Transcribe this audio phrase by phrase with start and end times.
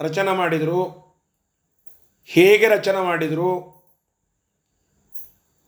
[0.00, 1.06] ರಚನೆ ಮಾಡಿದರು,
[2.24, 3.76] ಹೇಗೆ ರಚನೆ ಮಾಡಿದರು,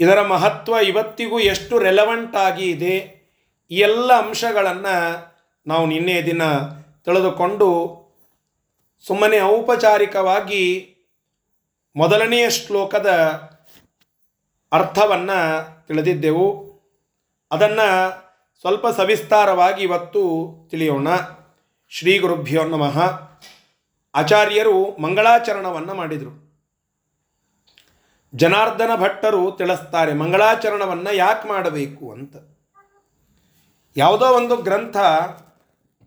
[0.00, 3.17] ಇದರ ಮಹತ್ವ ಇವತ್ತಿಗೂ ಎಷ್ಟು ರೆಲವೆಂಟ್ ಆಗಿ ಇದೆ
[3.70, 5.28] ಈ ಎಲ್ಲ ಅಂಶಗಳನ್ನು
[5.66, 6.42] ನಾವು ನಿನ್ನೆ ದಿನ
[7.04, 7.98] ತಿಳಿದುಕೊಂಡು
[9.06, 10.94] ಸುಮ್ಮನೆ ಔಪಚಾರಿಕವಾಗಿ
[11.96, 13.06] ಮೊದಲನೆಯ ಶ್ಲೋಕದ
[14.72, 16.68] ಅರ್ಥವನ್ನು ತಿಳಿದಿದ್ದೆವು.
[17.52, 18.10] ಅದನ್ನು
[18.60, 21.08] ಸ್ವಲ್ಪ ಸವಿಸ್ತಾರವಾಗಿ ಇವತ್ತು ತಿಳಿಯೋಣ.
[21.88, 23.28] ಶ್ರೀ ಗುರುಭ್ಯೋ ನಮಃ.
[24.14, 26.48] ಆಚಾರ್ಯರು ಮಂಗಳಾಚರಣವನ್ನು ಮಾಡಿದರು.
[28.34, 32.12] ಜನಾರ್ದನ ಭಟ್ಟರು ತಿಳಿಸ್ತಾರೆ, ಮಂಗಳಾಚರಣವನ್ನು ಯಾಕೆ ಮಾಡಬೇಕು?
[32.12, 32.57] ಅಂತ.
[33.96, 34.96] ಯಾವುದೋ ಒಂದು ಗ್ರಂಥ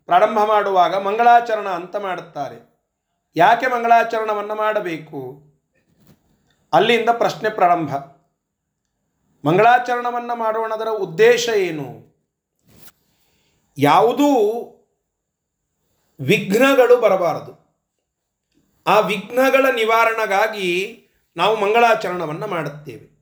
[0.04, 2.72] ಪ್ರಾರಂಭ ಮಾಡುವಾಗ ಮಂಗಳಾಚರಣ ಅಂತ ಮಾಡುತ್ತಾರೆ.
[3.36, 5.42] ಯಾಕೆ ಮಂಗಳಾಚರಣವನ್ನು ಮಾಡಬೇಕು?
[6.72, 7.96] ಅಲ್ಲಿಂದ ಪ್ರಶ್ನೆ ಪ್ರಾರಂಭ.
[9.44, 12.12] ಮಂಗಳಾಚರಣವನ್ನು ಮಾಡೋಣದರ ಉದ್ದೇಶ ಏನು?
[13.78, 14.28] ಯಾವುದೂ
[16.20, 17.62] ವಿಘ್ನಗಳು ಬರಬಾರದು.
[18.86, 20.98] ಆ ವಿಘ್ನಗಳ ನಿವಾರಣೆಗಾಗಿ
[21.36, 23.12] ನಾವು ಮಂಗಳಾಚರಣವನ್ನು ಮಾಡುತ್ತೇವೆ.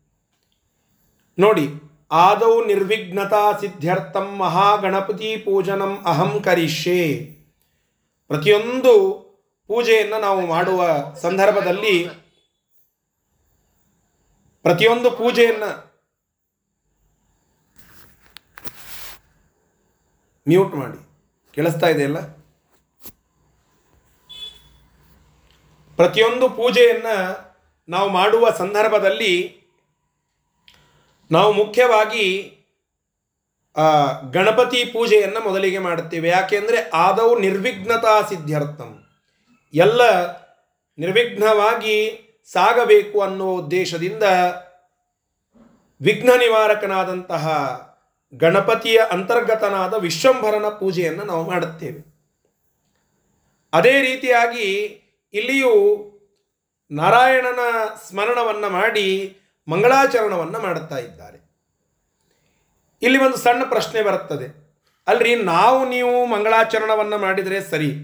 [1.39, 7.17] ನೋಡಿ ಆದೌ ನಿರ್ವಿಘ್ನತಾ ಸಿದ್ಧ್ಯರ್ಥಂ ಮಹಾಗಣಪತಿ ಪೂಜನಂ ಅಹಂ ಕರಿಷ್ಯೆ.
[8.29, 8.95] ಪ್ರತಿಯೊಂದು
[9.67, 10.83] ಪೂಜೆಯನ್ನು ನಾವು ಮಾಡುವ
[11.15, 12.09] ಸಂದರ್ಭದಲ್ಲಿ
[14.63, 15.71] ಪ್ರತಿಯೊಂದು ಪೂಜೆಯನ್ನು
[20.49, 20.99] ಮ್ಯೂಟ್ ಮಾಡಿ.
[21.55, 22.21] ಕೇಳಿಸ್ತಾ ಇದೆಯಲ್ಲ
[25.97, 27.17] ಪ್ರತಿಯೊಂದು ಪೂಜೆಯನ್ನು
[27.89, 29.60] ನಾವು ಮಾಡುವ ಸಂದರ್ಭದಲ್ಲಿ
[31.31, 32.27] ನಾವು ಮುಖ್ಯವಾಗಿ
[34.31, 36.29] ಗಣಪತಿ ಪೂಜೆಯನ್ನು ಮೊದಲಿಗೆ ಮಾಡುತ್ತೇವೆ.
[36.29, 38.91] ಯಾಕೆಂದರೆ ಆದವು ನಿರ್ವಿಘ್ನತಾ ಸಿದ್ಧ್ಯರ್ಥಂ
[39.75, 40.03] ಎಲ್ಲ
[40.99, 41.97] ನಿರ್ವಿಘ್ನವಾಗಿ
[42.53, 44.25] ಸಾಗಬೇಕು ಅನ್ನುವ ಉದ್ದೇಶದಿಂದ
[46.01, 47.47] ವಿಘ್ನ ನಿವಾರಕನಾದಂತಹ
[48.35, 52.01] ಗಣಪತಿಯ ಅಂತರ್ಗತನಾದ ವಿಶ್ವಂಭರನ ಪೂಜೆಯನ್ನು ನಾವು ಮಾಡುತ್ತೇವೆ.
[53.73, 54.69] ಅದೇ ರೀತಿಯಾಗಿ
[55.35, 55.75] ಇಲ್ಲಿಯೂ
[56.91, 57.63] ನಾರಾಯಣನ
[58.09, 59.09] ಸ್ಮರಣವನ್ನು ಮಾಡಿ
[59.69, 61.51] ಮಂಗಳಾಚರಣವನ್ನು ಮಾಡುತ್ತಾ ಇದ್ದಾರೆ.
[63.03, 64.71] ಇಲ್ಲಿ ಒಂದು ಸಣ್ಣ ಪ್ರಶ್ನೆ ಬರುತ್ತದೆ.
[65.07, 67.95] ಅಲ್ರಿ, ನಾವು ನೀವು ಮಂಗಳಾಚರಣವನ್ನು ಮಾಡಿದರೆ ಸರಿ.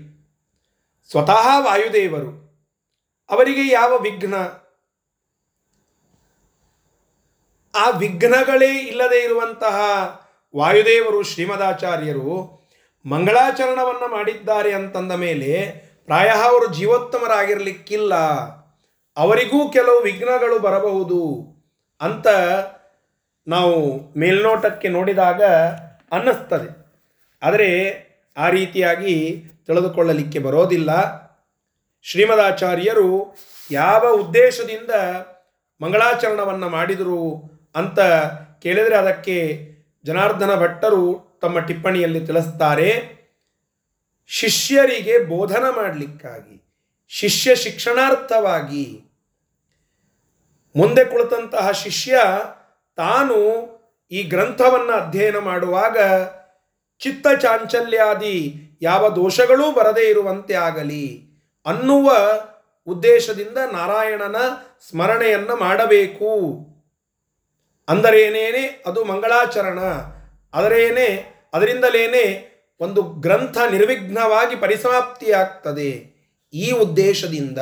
[1.10, 2.46] ಸ್ವತಃ ವಾಯುದೇವರು
[3.30, 4.34] ಅವರಿಗೆ ಯಾವ ವಿಘ್ನ?
[7.74, 9.76] ಆ ವಿಘ್ನಗಳೇ ಇಲ್ಲದೆ ಇರುವಂತಹ
[10.56, 12.56] ವಾಯುದೇವರು ಶ್ರೀಮದಾಚಾರ್ಯರು
[13.06, 15.72] ಮಂಗಳಾಚರಣವನ್ನು ಮಾಡಿದ್ದಾರೆ ಅಂತಂದ ಮೇಲೆ
[16.06, 18.14] ಪ್ರಾಯ ಅವರು ಜೀವೋತ್ತಮರಾಗಿರಲಿಕ್ಕಿಲ್ಲ.
[19.16, 21.46] ಅವರಿಗೂ ಕೆಲವು ವಿಘ್ನಗಳು ಬರಬಹುದು
[22.00, 22.26] ಅಂತ
[23.46, 25.42] ನಾವು ಮೇಲ್ನೋಟಕ್ಕೆ ನೋಡಿದಾಗ
[26.12, 26.86] ಅನ್ನಿಸ್ತದೆ.
[27.42, 27.68] ಆದರೆ
[28.36, 30.90] ಆ ರೀತಿಯಾಗಿ ತಿಳಿದುಕೊಳ್ಳಲಿಕ್ಕೆ ಬರೋದಿಲ್ಲ.
[32.02, 33.36] ಶ್ರೀಮದಾಚಾರ್ಯರು
[33.70, 34.90] ಯಾವ ಉದ್ದೇಶದಿಂದ
[35.80, 37.42] ಮಂಗಳಾಚರಣವನ್ನು ಮಾಡಿದರು
[37.74, 38.00] ಅಂತ
[38.62, 39.68] ಕೇಳಿದರೆ ಅದಕ್ಕೆ
[40.04, 43.16] ಜನಾರ್ದನ ಭಟ್ಟರು ತಮ್ಮ ಟಿಪ್ಪಣಿಯಲ್ಲಿ ತಿಳಿಸ್ತಾರೆ,
[44.26, 46.62] ಶಿಷ್ಯರಿಗೆ ಬೋಧನ ಮಾಡಲಿಕ್ಕಾಗಿ,
[47.08, 49.05] ಶಿಷ್ಯ ಶಿಕ್ಷಣಾರ್ಥವಾಗಿ
[50.76, 52.20] ಮುಂದೆ ಕುಳಿತಂತಹ ಶಿಷ್ಯ
[52.96, 53.66] ತಾನು
[54.10, 55.98] ಈ ಗ್ರಂಥವನ್ನು ಅಧ್ಯಯನ ಮಾಡುವಾಗ
[56.98, 61.22] ಚಿತ್ತ ಚಾಂಚಲ್ಯಾದಿ ಯಾವ ದೋಷಗಳೂ ಬರದೇ ಇರುವಂತೆ ಆಗಲಿ
[61.66, 62.12] ಅನ್ನುವ
[62.86, 64.36] ಉದ್ದೇಶದಿಂದ ನಾರಾಯಣನ
[64.90, 66.50] ಸ್ಮರಣೆಯನ್ನು ಮಾಡಬೇಕು.
[67.88, 69.78] ಅಂದರೇನೇನೆ ಅದು ಮಂಗಳಾಚರಣ,
[70.54, 76.16] ಅದರೇನೆ ಅದರಿಂದಲೇನೆ ಒಂದು ಗ್ರಂಥ ನಿರ್ವಿಘ್ನವಾಗಿ ಪರಿಸಮಾಪ್ತಿಯಾಗ್ತದೆ.
[76.54, 77.58] ಈ ಉದ್ದೇಶದಿಂದ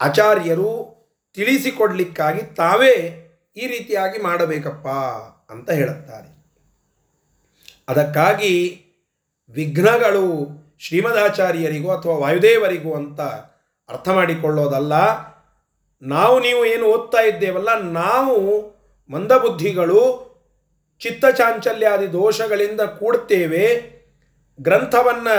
[0.00, 0.99] ಆಚಾರ್ಯರು
[1.34, 2.94] ತಿಳಿಸಿಕೊಡ್ಲಿಕ್ಕಾಗಿ ತಾವೇ
[3.56, 4.88] ಈ ರೀತಿಯಾಗಿ ಮಾಡಬೇಕಪ್ಪ
[5.52, 6.30] ಅಂತ ಹೇಳುತ್ತಾರೆ.
[7.88, 8.54] ಅದಕ್ಕಾಗಿ
[9.54, 10.26] ವಿಘ್ನಗಳು
[10.78, 13.20] ಶ್ರೀಮದಾಚಾರ್ಯರಿಗೂ ಅಥವಾ ವಾಯುದೇವರಿಗೂ ಅಂತ
[13.88, 14.94] ಅರ್ಥ ಮಾಡಿಕೊಳ್ಳೋದಲ್ಲ.
[16.02, 18.36] ನಾವು ನೀವು ಏನು ಓದ್ತಾ ಇದ್ದೇವಲ್ಲ, ನಾವು
[19.10, 20.02] ಮಂದಬುದ್ಧಿಗಳು
[20.98, 23.66] ಚಿತ್ತಚಾಂಚಲ್ಯಾದಿ ದೋಷಗಳಿಂದ ಕೂಡ್ತೇವೆ,
[24.60, 25.36] ಗ್ರಂಥವನ್ನು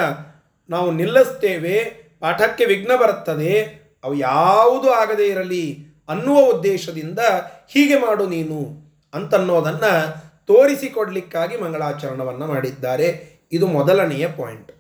[0.69, 1.77] ನಾವು ನಿಲ್ಲಿಸ್ತೇವೆ,
[2.19, 7.19] ಪಾಠಕ್ಕೆ ವಿಘ್ನ ಬರುತ್ತದೆ ಅವು ಯಾವುದು ಆಗದೇ ಇರಲಿ ಅನ್ನುವ ಉದ್ದೇಶದಿಂದ
[7.67, 8.81] ಹೀಗೆ ಮಾಡು ನೀನು
[9.13, 10.11] ಅಂತನ್ನೋದನ್ನು
[10.47, 13.39] ತೋರಿಸಿಕೊಡ್ಲಿಕ್ಕಾಗಿ ಮಂಗಳಾಚರಣವನ್ನು ಮಾಡಿದ್ದಾರೆ.
[13.51, 14.71] ಇದು ಮೊದಲನೆಯ ಪಾಯಿಂಟ್.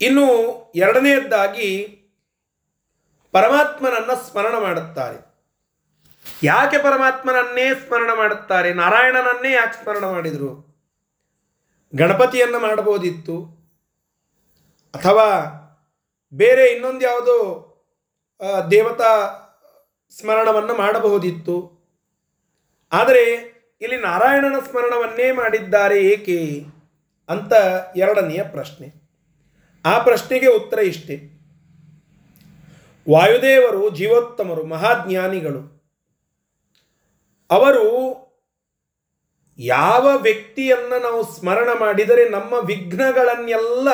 [0.00, 0.26] ಇನ್ನು
[0.74, 2.00] ಎರಡನೆಯದ್ದಾಗಿ
[3.32, 5.34] ಪರಮಾತ್ಮನನ್ನು ಸ್ಮರಣ ಮಾಡುತ್ತಾರೆ.
[6.42, 8.74] ಯಾಕೆ ಪರಮಾತ್ಮನನ್ನೇ ಸ್ಮರಣ ಮಾಡುತ್ತಾರೆ?
[8.74, 10.74] ನಾರಾಯಣನನ್ನೇ ಯಾಕೆ ಸ್ಮರಣ ಮಾಡಿದರು?
[11.94, 13.64] ಗಣಪತಿಯನ್ನು ಮಾಡಬಹುದಿತ್ತು.
[14.94, 15.26] ಅಥವಾ
[16.34, 17.70] ಬೇರೆ ಇನ್ನೊಂದು ಯಾವುದೋ
[18.70, 19.40] ದೇವತಾ
[20.18, 21.74] ಸ್ಮರಣವನ್ನು ಮಾಡಬಹುದಿತ್ತು.
[22.92, 23.22] ಆದರೆ
[23.80, 26.64] ಇಲ್ಲಿ ನಾರಾಯಣನ ಸ್ಮರಣವನ್ನೇ ಮಾಡಿದ್ದಾರೆ ಏಕೆ
[27.28, 27.52] ಅಂತ
[27.96, 28.92] ಎರಡನೆಯ ಪ್ರಶ್ನೆ.
[29.84, 31.30] ಆ ಪ್ರಶ್ನೆಗೆ ಉತ್ತರ ಇಷ್ಟೇ.
[33.10, 35.74] ವಾಯುದೇವರು ಜೀವೋತ್ತಮರು, ಮಹಾಜ್ಞಾನಿಗಳು.
[37.50, 38.14] ಅವರು
[39.58, 43.88] ಯಾವ ವ್ಯಕ್ತಿಯನ್ನು ನಾವು ಸ್ಮರಣ ಮಾಡಿದರೆ ನಮ್ಮ ವಿಘ್ನಗಳನ್ನೆಲ್ಲ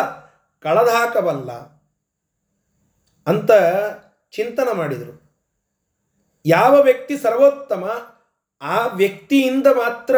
[0.60, 1.52] ಕಳೆದಾಕಬಲ್ಲ
[3.26, 3.50] ಅಂತ
[4.31, 5.31] ಚಿಂತನೆ ಮಾಡಿದರು.
[6.47, 7.85] ಯಾವ ವ್ಯಕ್ತಿ ಸರ್ವೋತ್ತಮ,
[8.62, 10.15] ಆ ವ್ಯಕ್ತಿಯಿಂದ ಮಾತ್ರ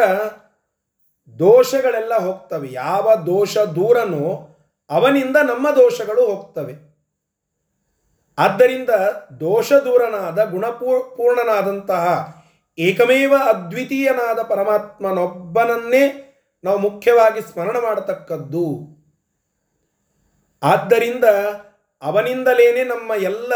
[1.39, 2.69] ದೋಷಗಳೆಲ್ಲ ಹೋಗ್ತವೆ.
[2.73, 4.49] ಯಾವ ದೋಷ ದೂರನೋ
[4.91, 6.75] ಅವನಿಂದ ನಮ್ಮ ದೋಷಗಳು ಹೋಗ್ತವೆ.
[8.39, 8.91] ಆದ್ದರಿಂದ
[9.41, 12.37] ದೋಷ ದೂರನಾದ, ಗುಣಪೂರ್ಣನಾದಂತಹ,
[12.79, 16.29] ಏಕಮೇವ ಅದ್ವಿತೀಯನಾದ ಪರಮಾತ್ಮನೊಬ್ಬನನ್ನೇ
[16.65, 18.67] ನಾವು ಮುಖ್ಯವಾಗಿ ಸ್ಮರಣ ಮಾಡತಕ್ಕದ್ದು.
[20.63, 21.25] ಆದ್ದರಿಂದ
[22.03, 23.53] ಅವನಿಂದಲೇನೆ ನಮ್ಮ ಎಲ್ಲ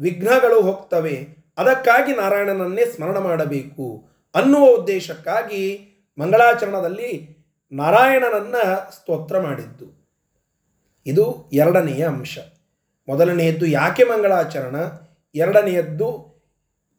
[0.00, 1.28] ವಿಘ್ನಗಳು ಹೋಗ್ತವೆ.
[1.58, 4.08] ಅದಕ್ಕಾಗಿ ನಾರಾಯಣನನ್ನೇ ಸ್ಮರಣ ಮಾಡಬೇಕು.
[4.34, 7.36] ಅನ್ನುವ ಉದ್ದೇಶಕ್ಕಾಗಿ ಮಂಗಳಾಚರಣದಲ್ಲಿ
[7.72, 10.04] ನಾರಾಯಣನನ್ನು ಸ್ತೋತ್ರ ಮಾಡಿದ್ದು.
[11.06, 12.38] ಇದು ಎರಡನೆಯ ಅಂಶ.
[13.08, 14.74] ಮೊದಲನೆಯದ್ದು ಯಾಕೆ ಮಂಗಳಾಚರಣ?
[15.34, 16.34] ಎರಡನೆಯದ್ದು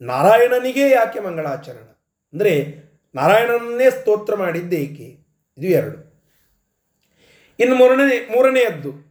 [0.02, 1.88] ನಾರಾಯಣನಿಗೆ ಯಾಕೆ ಮಂಗಳಾಚರಣ?
[2.34, 2.76] ಅಂದರೆ
[3.16, 5.04] ನಾರಾಯಣನನ್ನೇ ಸ್ತೋತ್ರ ಮಾಡಿದ್ದೇಕೆ?
[5.58, 6.16] ಇದು ಎರಡು.
[7.60, 9.05] ಇನ್ನು ಮೂರನೇ, ಮೂರನೆಯದ್ದು.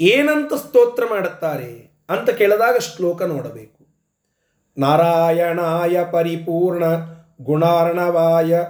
[0.00, 3.86] ಏನಂತ ಸ್ತೋತ್ರ ಮಾಡುತ್ತಾರೆ ಅಂತ ಕೇಳಿದಾಗ ಶ್ಲೋಕ ನೋಡಬೇಕು.
[4.78, 6.84] ನಾರಾಯಣಾಯ ಪರಿಪೂರ್ಣ
[7.42, 8.60] ಗುಣಾರ್ಣವಾಯ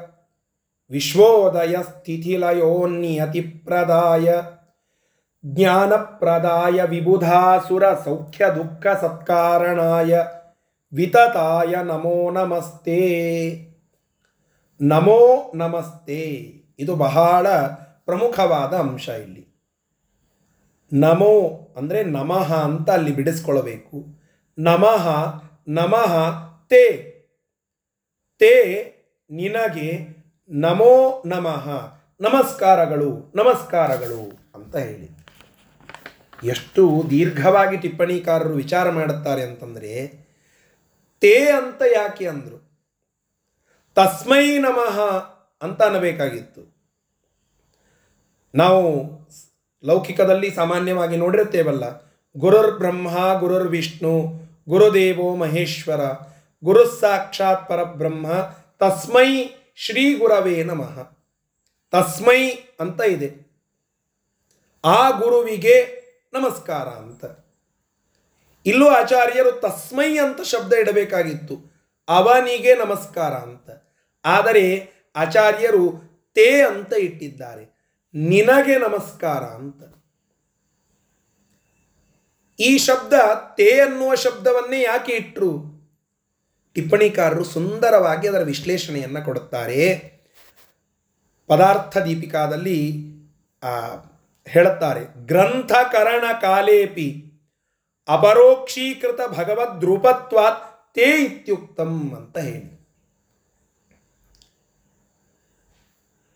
[0.91, 4.41] ವಿಶ್ವೋದಯ ಸ್ಥಿತಿಲಯೋನ್ನಿಯತಿಪ್ರದಾಯ
[5.47, 10.23] ಜ್ಞಾನಪ್ರದಾಯ ವಿಬುಧಾಸುರ ಸೌಖ್ಯ ದುಃಖ ಸತ್ಕಾರಣಾಯ
[10.93, 13.01] ವಿತತಾಯ ನಮೋ ನಮಸ್ತೆ.
[14.81, 16.53] ನಮೋ ನಮಸ್ತೆ.
[16.79, 17.47] ಇದು ಬಹಳ
[18.05, 19.54] ಪ್ರಮುಖವಾದ ಅಂಶ ಇಲ್ಲಿ.
[20.93, 24.25] ನಮೋ ಅಂದರೆ ನಮಃ ಅಂತ ಅಲ್ಲಿ ಬಿಡಿಸ್ಕೊಳ್ಬೇಕು
[24.59, 25.09] ನಮಃ
[25.69, 26.17] ನಮಃ,
[26.67, 27.11] ತೇ.
[28.39, 28.91] ತೇ
[29.31, 30.09] ನಿನಗೆ
[30.49, 31.95] ನಮೋ ನಮಃ.
[32.21, 35.11] ನಮಸ್ಕಾರಗಳು ನಮಸ್ಕಾರಗಳು ಅಂತ ಹೇಳಿ.
[36.47, 40.27] ಎಷ್ಟು ದೀರ್ಘವಾಗಿ ಟಿಪ್ಪಣಿಕಾರರು ವಿಚಾರ ಮಾಡುತ್ತಾರೆ ಅಂತಂದರೆ,
[41.21, 42.89] ತೇ ಅಂತ ಯಾಕೆ ಅಂದರು?
[43.95, 45.01] ತಸ್ಮೈ ನಮಃ
[45.63, 46.75] ಅಂತ ಅನ್ನಬೇಕಾಗಿತ್ತು.
[48.55, 49.11] ನಾವು
[49.85, 52.03] ಲೌಕಿಕದಲ್ಲಿ ಸಾಮಾನ್ಯವಾಗಿ ನೋಡಿರುತ್ತೇವಲ್ಲ,
[52.37, 56.01] ಗುರುರ್ ಬ್ರಹ್ಮ, ಗುರುರ್ ವಿಷ್ಣು, ಗುರುದೇವೋ ಮಹೇಶ್ವರ
[56.65, 58.27] ಗುರು ಸಾಕ್ಷಾತ್ ಪರಬ್ರಹ್ಮ,
[58.79, 61.13] ತಸ್ಮೈ ಶ್ರೀ ಗುರವೇ ನಮಃ.
[61.91, 62.51] ತಸ್ಮೈ
[62.81, 63.55] ಅಂತ ಇದೆ.
[64.85, 67.25] ಆ ಗುರುವಿಗೆ ನಮಸ್ಕಾರ ಅಂತ.
[68.67, 71.75] ಇಲ್ಲೂ ಆಚಾರ್ಯರು ತಸ್ಮೈ ಅಂತ ಶಬ್ದ ಇಡಬೇಕಾಗಿತ್ತು.
[72.09, 73.71] ಅವನಿಗೆ ನಮಸ್ಕಾರ ಅಂತ.
[74.25, 75.93] ಆದರೆ ಆಚಾರ್ಯರು
[76.35, 77.74] ತೇ ಅಂತ ಇಟ್ಟಿದ್ದಾರೆ.
[78.15, 79.83] ನಿನಗೆ ನಮಸ್ಕಾರ ಅಂತ.
[82.61, 83.13] ಈ ಶಬ್ದ
[83.57, 85.49] ತೇ ಅನ್ನುವ ಶಬ್ದವನ್ನೇ ಯಾಕೆ ಇಟ್ಟರು
[86.75, 89.81] ಟಿಪ್ಪಣಿಕಾರರು ಸುಂದರವಾಗಿ ಅದರ ವಿಶ್ಲೇಷಣೆಯನ್ನು ಕೊಡುತ್ತಾರೆ.
[91.47, 92.79] ಪದಾರ್ಥ ದೀಪಿಕಾದಲ್ಲಿ
[94.47, 97.09] ಹೇಳುತ್ತಾರೆ, ಗ್ರಂಥಕರಣ ಕಾಲೇಪಿ
[98.09, 102.74] ಅಪರೋಕ್ಷೀಕೃತ ಭಗವದ್ರೂಪತ್ವಾತ್ ತೇ ಇತ್ಯುಕ್ತಂ ಅಂತ ಹೇಳಿ.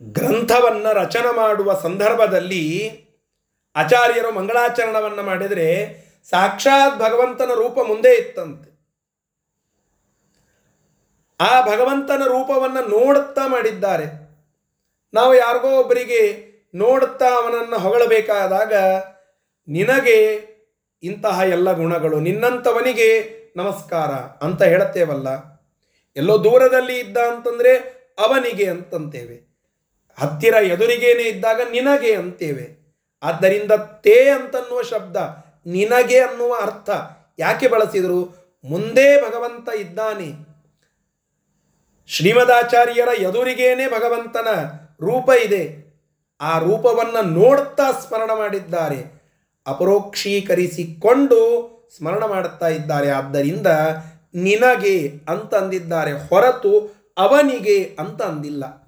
[0.03, 2.99] ಗ್ರಂಥವನ್ನು ರಚನೆ ಮಾಡುವ ಸಂದರ್ಭದಲ್ಲಿ
[3.77, 5.99] ಆಚಾರ್ಯರು ಮಂಗಳಾಚರಣವನ್ನು ಮಾಡಿದರೆ
[6.31, 8.79] ಸಾಕ್ಷಾತ್ ಭಗವಂತನ ರೂಪ ಮುಂದೆ ಇತ್ತಂತೆ.
[11.41, 14.05] ಆ ಭಗವಂತನ ರೂಪವನ್ನು ನೋಡುತ್ತಾ ಮಾಡಿದ್ದಾರೆ.
[15.15, 18.75] ನಾವು ಯಾರಿಗೋ ಒಬ್ಬರಿಗೆ ನೋಡುತ್ತಾ ಅವನನ್ನು ಹೊಗಳಬೇಕಾದಾಗ
[19.69, 20.49] ನಿನಗೆ
[21.03, 24.11] ಇಂತಹ ಎಲ್ಲ ಗುಣಗಳು ನಿನ್ನಂಥವನಿಗೆ ನಮಸ್ಕಾರ
[24.45, 25.29] ಅಂತ ಹೇಳುತ್ತೇವಲ್ಲ.
[26.17, 27.77] ಎಲ್ಲೋ ದೂರದಲ್ಲಿ ಇದ್ದ ಅಂತಂದರೆ
[28.19, 29.48] ಅವನಿಗೆ ಅಂತಂತೇವೆ.
[30.19, 32.79] ಹತ್ತಿರ ಎದುರಿಗೇನೆ ಇದ್ದಾಗ ನಿನಗೆ ಅಂತೇವೆ.
[33.23, 35.17] ಆದ್ದರಿಂದ ತೇ ಅಂತನ್ನುವ ಶಬ್ದ
[35.67, 36.91] ನಿನಗೆ ಅನ್ನುವ ಅರ್ಥ.
[37.39, 38.39] ಯಾಕೆ ಬಳಸಿದರು?
[38.65, 40.49] ಮುಂದೆ ಭಗವಂತ ಇದ್ದಾನೆ.
[42.09, 44.49] ಶ್ರೀಮದಾಚಾರ್ಯರ ಎದುರಿಗೇನೆ ಭಗವಂತನ
[45.01, 45.89] ರೂಪ ಇದೆ.
[46.41, 49.23] ಆ ರೂಪವನ್ನು ನೋಡ್ತಾ ಸ್ಮರಣ ಮಾಡಿದ್ದಾರೆ.
[49.67, 51.39] ಅಪರೋಕ್ಷೀಕರಿಸಿಕೊಂಡು
[51.97, 53.11] ಸ್ಮರಣ ಮಾಡುತ್ತಾ ಇದ್ದಾರೆ.
[53.11, 53.67] ಆದ್ದರಿಂದ
[54.35, 56.13] ನಿನಗೆ ಅಂತ ಅಂದಿದ್ದಾರೆ.
[56.13, 58.88] ಹೊರತು ಅವನಿಗೆ ಅಂತ ಅಂದಿಲ್ಲ.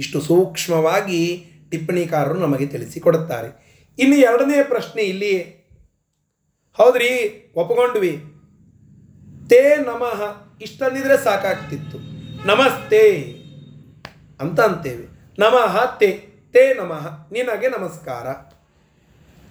[0.00, 3.70] ಇಷ್ಟು ಸೂಕ್ಷ್ಮವಾಗಿ ಟಿಪ್ಪಣಿಕಾರರು ನಮಗೆ ತಿಳಿಸಿಕೊಡುತ್ತಾರೆ.
[3.98, 5.42] ಇನ್ನು ಎರಡನೇ ಪ್ರಶ್ನೆ ಇಲ್ಲಿ,
[6.74, 7.08] ಹೌದ್ರಿ,
[7.56, 8.24] ಒಪ್ಕೊಂಡ್ವಿ.
[9.48, 11.98] ತೇ ನಮಃ ಇಷ್ಟಂದಿದ್ರೆ ಸಾಕಾಗ್ತಿತ್ತು.
[12.46, 13.16] ನಮಸ್ತೆ
[14.40, 15.06] ಅಂತ ಅಂತೇವೆ.
[15.38, 16.10] ನಮಃ ತೇ
[16.52, 18.26] ತೇ ನಮಃ, ನಿನಗೆ ನಮಸ್ಕಾರ.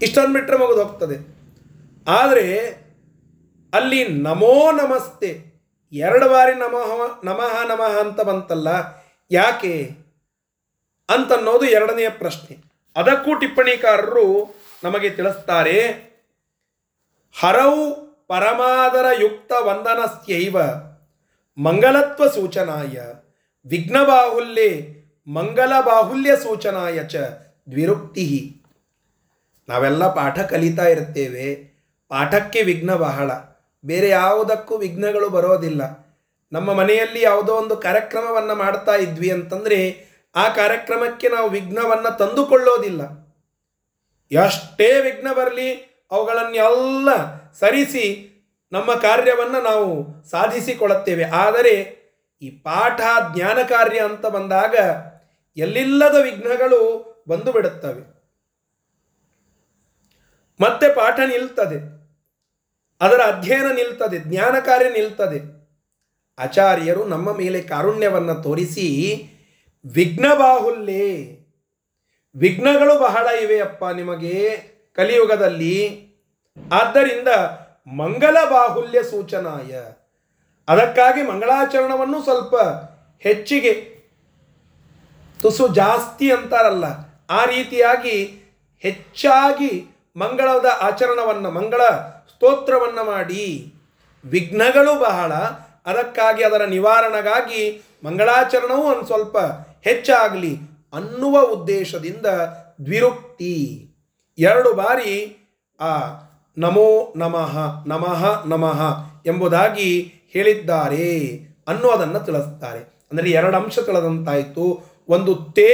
[0.03, 1.35] ಇಷ್ಟಂದ್ಬಿಟ್ರೆ ಮಗದು ಹೋಗ್ತದೆ.
[2.07, 2.67] ಆದರೆ,
[3.73, 5.61] ಅಲ್ಲಿ ನಮೋ ನಮಸ್ತೆ,
[5.93, 8.67] ಎರಡು ಬಾರಿ ನಮಃ ನಮಃ ನಮಃ ಅಂತ ಬಂತಲ್ಲ,
[9.31, 10.08] ಯಾಕೆ?
[11.09, 12.57] ಅಂತನ್ನೋದು ಎರಡನೆಯ ಪ್ರಶ್ನೆ.
[12.95, 16.09] ಅದಕ್ಕೂ ಟಿಪ್ಪಣಿಕಾರರು ನಮಗೆ ತಿಳಿಸ್ತಾರೆ,
[17.39, 17.91] ಹರೌ
[18.27, 20.57] ಪರಮಾದರ ಯುಕ್ತ ವಂದನಸ್ಯೈವ
[21.57, 22.99] ಮಂಗಲತ್ವ ಸೂಚನಾಯ,
[23.69, 27.15] ವಿಘ್ನಬಾಹುಲ್ಯೆ ಮಂಗಲ ಬಾಹುಲ್ಯ ಸೂಚನಾಯ ಚ
[27.71, 28.55] ದ್ವಿರುಕ್ತಿ.
[29.69, 31.69] ನಾವೆಲ್ಲ ಪಾಠ ಕಲಿತಾ ಇರ್ತೇವೆ.
[32.09, 33.31] ಪಾಠಕ್ಕೆ ವಿಘ್ನ ಬಹಳ.
[33.85, 35.81] ಬೇರೆ ಯಾವುದಕ್ಕೂ ವಿಘ್ನಗಳು ಬರೋದಿಲ್ಲ.
[36.51, 43.29] ನಮ್ಮ ಮನೆಯಲ್ಲಿ ಯಾವುದೋ ಒಂದು ಕಾರ್ಯಕ್ರಮವನ್ನು ಮಾಡ್ತಾ ಇದ್ವಿ ಅಂತಂದರೆ ಆ ಕಾರ್ಯಕ್ರಮಕ್ಕೆ ನಾವು ವಿಘ್ನವನ್ನು ತಂದುಕೊಳ್ಳೋದಿಲ್ಲ.
[44.31, 45.73] ಎಷ್ಟೇ ವಿಘ್ನ ಬರಲಿ,
[46.11, 47.09] ಅವುಗಳನ್ನೆಲ್ಲ
[47.51, 48.25] ಸರಿಸಿ
[48.71, 51.23] ನಮ್ಮ ಕಾರ್ಯವನ್ನು ನಾವು ಸಾಧಿಸಿಕೊಳ್ಳುತ್ತೇವೆ.
[51.23, 51.99] ಆದರೆ
[52.41, 53.01] ಈ ಪಾಠ
[53.35, 54.75] ಜ್ಞಾನ ಕಾರ್ಯ ಅಂತ ಬಂದಾಗ
[55.57, 58.19] ಎಲ್ಲಿಲ್ಲದ ವಿಘ್ನಗಳು ಬಂದು ಬಿಡುತ್ತವೆ.
[60.61, 61.99] ಮತ್ತೆ ಪಾಠ ನಿಲ್ತದೆ.
[63.01, 65.59] ಅದರ ಅಧ್ಯಯನ ನಿಲ್ತದೆ, ಜ್ಞಾನ ಕಾರ್ಯ ನಿಲ್ತದೆ.
[66.39, 69.25] ಆಚಾರ್ಯರು ನಮ್ಮ ಮೇಲೆ ಕಾರುಣ್ಯವನ್ನು ತೋರಿಸಿ
[69.85, 71.39] ವಿಘ್ನ ಬಾಹುಲ್ಯೆ,
[72.35, 74.57] ವಿಘ್ನಗಳು ಬಹಳ ಇವೆಯಪ್ಪ ನಿಮಗೆ
[74.95, 75.77] ಕಲಿಯುಗದಲ್ಲಿ.
[76.71, 77.27] ಆದ್ದರಿಂದ
[77.87, 79.71] ಮಂಗಲ ಬಾಹುಲ್ಯ ಸೂಚನಾಯ.
[80.67, 82.55] ಅದಕ್ಕಾಗಿ ಮಂಗಳಾಚರಣವನ್ನು ಸ್ವಲ್ಪ
[83.19, 83.73] ಹೆಚ್ಚಿಗೆ
[85.41, 86.85] ತುಸು ಜಾಸ್ತಿ ಅಂತಾರಲ್ಲ,
[87.29, 88.43] ಆ ರೀತಿಯಾಗಿ
[88.79, 91.81] ಹೆಚ್ಚಾಗಿ ಮಂಗಳದ ಆಚರಣವನ್ನು, ಮಂಗಳ
[92.29, 93.73] ಸ್ತೋತ್ರವನ್ನು ಮಾಡಿ.
[94.25, 95.33] ವಿಘ್ನಗಳು ಬಹಳ,
[95.85, 99.37] ಅದಕ್ಕಾಗಿ ಅದರ ನಿವಾರಣೆಗಾಗಿ ಮಂಗಳಾಚರಣವೂ ಒಂದು ಸ್ವಲ್ಪ
[99.83, 100.53] ಹೆಚ್ಚಾಗಲಿ
[100.93, 102.25] ಅನ್ನುವ ಉದ್ದೇಶದಿಂದ
[102.85, 103.55] ದ್ವಿರುಕ್ತಿ.
[104.37, 105.13] ಎರಡು ಬಾರಿ
[105.79, 105.91] ಆ
[106.57, 107.57] ನಮೋ ನಮಃ
[107.87, 108.81] ನಮಃ ನಮಃ
[109.25, 111.07] ಎಂಬುದಾಗಿ ಹೇಳಿದ್ದಾರೆ
[111.67, 113.07] ಅನ್ನೋದನ್ನು ತಿಳಿಸ್ತಾರೆ.
[113.11, 114.65] ಅಂದರೆ ಎರಡು ಅಂಶ ತಿಳಿದಂತಾಯಿತು.
[115.09, 115.71] ಒಂದು ತೇ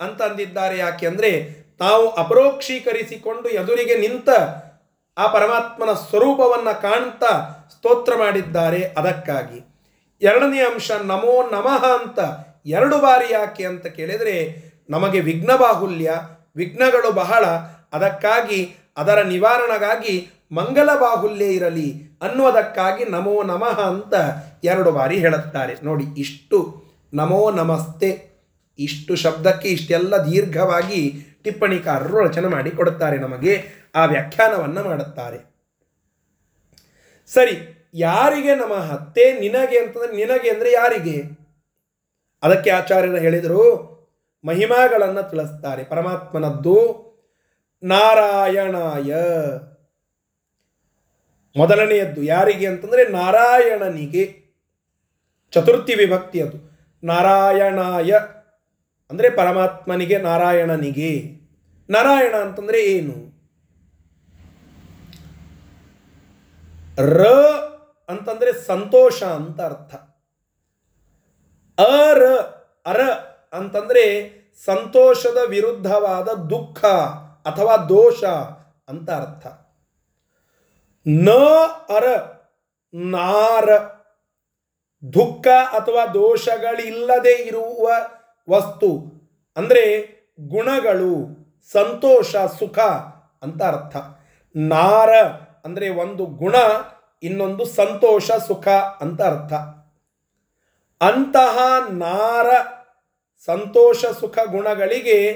[0.00, 1.30] ಅಂತ ಅಂದಿದ್ದಾರೆ ಯಾಕೆ ಅಂದರೆ
[1.78, 4.28] ತಾವು ಅಪರೋಕ್ಷೀಕರಿಸಿಕೊಂಡು ಎದುರಿಗೆ ನಿಂತ
[5.18, 7.32] ಆ ಪರಮಾತ್ಮನ ಸ್ವರೂಪವನ್ನು ಕಾಣ್ತಾ
[7.70, 9.60] ಸ್ತೋತ್ರ ಮಾಡಿದ್ದಾರೆ ಅದಕ್ಕಾಗಿ.
[10.22, 12.20] ಎರಡನೇ ಅಂಶ ನಮೋ ನಮಃ ಅಂತ
[12.66, 14.36] ಎರಡು ಬಾರಿ ಯಾಕೆ ಅಂತ ಕೇಳಿದರೆ,
[14.90, 16.12] ನಮಗೆ ವಿಘ್ನ ಬಾಹುಲ್ಯ
[16.56, 17.44] ವಿಘ್ನಗಳು ಬಹಳ,
[17.92, 24.14] ಅದಕ್ಕಾಗಿ ಅದರ ನಿವಾರಣೆಗಾಗಿ ಮಂಗಲ ಬಾಹುಲ್ಯ ಇರಲಿ ಅನ್ನುವುದಕ್ಕಾಗಿ ನಮೋ ನಮಃ ಅಂತ
[24.64, 25.76] ಎರಡು ಬಾರಿ ಹೇಳುತ್ತಾರೆ.
[25.82, 26.58] ನೋಡಿ, ಇಷ್ಟು
[27.12, 28.10] ನಮೋ ನಮಸ್ತೆ,
[28.78, 33.54] ಇಷ್ಟು ಶಬ್ದಕ್ಕೆ ಇಷ್ಟೆಲ್ಲ ದೀರ್ಘವಾಗಿ ಟಿಪ್ಪಣಿಕಾರರು ರಚನೆ ಮಾಡಿ ಕೊಡುತ್ತಾರೆ ನಮಗೆ,
[33.94, 35.38] ಆ ವ್ಯಾಖ್ಯಾನವನ್ನು ಮಾಡುತ್ತಾರೆ.
[37.26, 37.56] ಸರಿ,
[37.94, 41.41] ಯಾರಿಗೆ ನಮಃ ಹತ್ತೆ ನಿನಗೆ ಅಂತಂದ್ರೆ ನಿನಗೆ ಅಂದರೆ ಯಾರಿಗೆ?
[42.42, 43.92] ಅದಕ್ಕೆ ಆಚಾರ್ಯರು ಹೇಳಿದರು,
[44.44, 47.02] ಮಹಿಮಾಗಳನ್ನು ತಿಳಿಸ್ತಾರೆ, ಪರಮಾತ್ಮನದ್ದು
[47.82, 49.14] ನಾರಾಯಣಾಯ.
[51.56, 54.42] ಮೊದಲನೆಯದ್ದು ಯಾರಿಗೆ ಅಂತಂದರೆ ನಾರಾಯಣನಿಗೆ,
[55.50, 56.72] ಚತುರ್ಥಿ ವಿಭಕ್ತಿ ಅದು
[57.04, 58.10] ನಾರಾಯಣಾಯ.
[59.10, 61.42] ಅಂದರೆ ಪರಮಾತ್ಮನಿಗೆ, ನಾರಾಯಣನಿಗೆ.
[61.90, 63.32] ನಾರಾಯಣ ಅಂತಂದರೆ ಏನು?
[66.98, 67.26] ರ
[68.08, 70.11] ಅಂತಂದರೆ ಸಂತೋಷ ಅಂತ ಅರ್ಥ.
[71.78, 72.22] ಅರ
[72.86, 73.00] ಅರ
[73.52, 74.04] ಅಂತಂದರೆ
[74.64, 76.84] ಸಂತೋಷದ ವಿರುದ್ಧವಾದ ದುಃಖ
[77.46, 78.24] ಅಥವಾ ದೋಷ
[78.88, 79.46] ಅಂತ ಅರ್ಥ.
[81.08, 81.28] ನ,
[81.88, 82.04] ಅರ,
[82.94, 83.68] ನಾರ,
[85.12, 87.88] ದುಃಖ ಅಥವಾ ದೋಷಗಳಿಲ್ಲದೆ ಇರುವ
[88.48, 88.90] ವಸ್ತು
[89.56, 89.84] ಅಂದರೆ
[90.40, 91.14] ಗುಣಗಳು,
[91.72, 92.78] ಸಂತೋಷ, ಸುಖ
[93.42, 93.96] ಅಂತ ಅರ್ಥ.
[94.56, 95.10] ನಾರ
[95.64, 96.54] ಅಂದರೆ ಒಂದು ಗುಣ,
[97.22, 98.68] ಇನ್ನೊಂದು ಸಂತೋಷ, ಸುಖ
[99.00, 99.52] ಅಂತ ಅರ್ಥ.
[101.02, 101.58] ಅಂತಹ
[101.90, 102.46] ನಾರ
[103.46, 105.30] ಸಂತೋಷ ಸುಖ ಗುಣಗಳಿಗೆ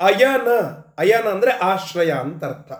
[0.00, 0.48] ಅಯನ
[0.98, 2.72] ಅಯನ ಅಂದರೆ ಆಶ್ರಯ ಅಂತ ಅರ್ಥ.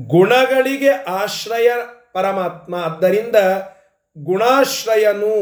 [0.00, 1.70] ಗುಣಗಳಿಗೆ ಆಶ್ರಯ
[2.12, 3.36] ಪರಮಾತ್ಮ, ಆದ್ದರಿಂದ
[4.18, 5.34] ಗುಣಾಶ್ರಯನು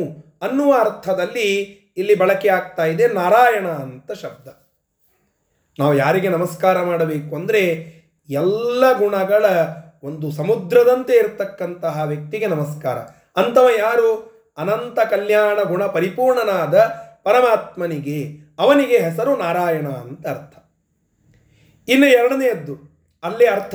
[0.43, 1.59] ಅನ್ನುವ ಅರ್ಥದಲ್ಲಿ
[1.97, 4.49] ಇಲ್ಲಿ ಬಳಕೆ ಆಗ್ತಾ ಇದೆ ನಾರಾಯಣ ಅಂತ ಶಬ್ದ.
[5.79, 7.63] ನಾವು ಯಾರಿಗೆ ನಮಸ್ಕಾರ ಮಾಡಬೇಕು ಅಂದರೆ
[8.29, 9.45] ಎಲ್ಲ ಗುಣಗಳ
[10.03, 12.99] ಒಂದು ಸಮುದ್ರದಂತೆ ಇರತಕ್ಕಂತಹ ವ್ಯಕ್ತಿಗೆ ನಮಸ್ಕಾರ.
[13.37, 14.30] ಅಂಥವ ಯಾರು?
[14.61, 16.75] ಅನಂತ ಕಲ್ಯಾಣ ಗುಣ ಪರಿಪೂರ್ಣನಾದ
[17.27, 18.21] ಪರಮಾತ್ಮನಿಗೆ
[18.59, 20.55] ಅವನಿಗೆ ಹೆಸರು ನಾರಾಯಣ ಅಂತ ಅರ್ಥ.
[21.89, 22.75] ಇನ್ನು ಎರಡನೆಯದ್ದು,
[23.23, 23.75] ಅಲ್ಲಿ ಅರ್ಥ.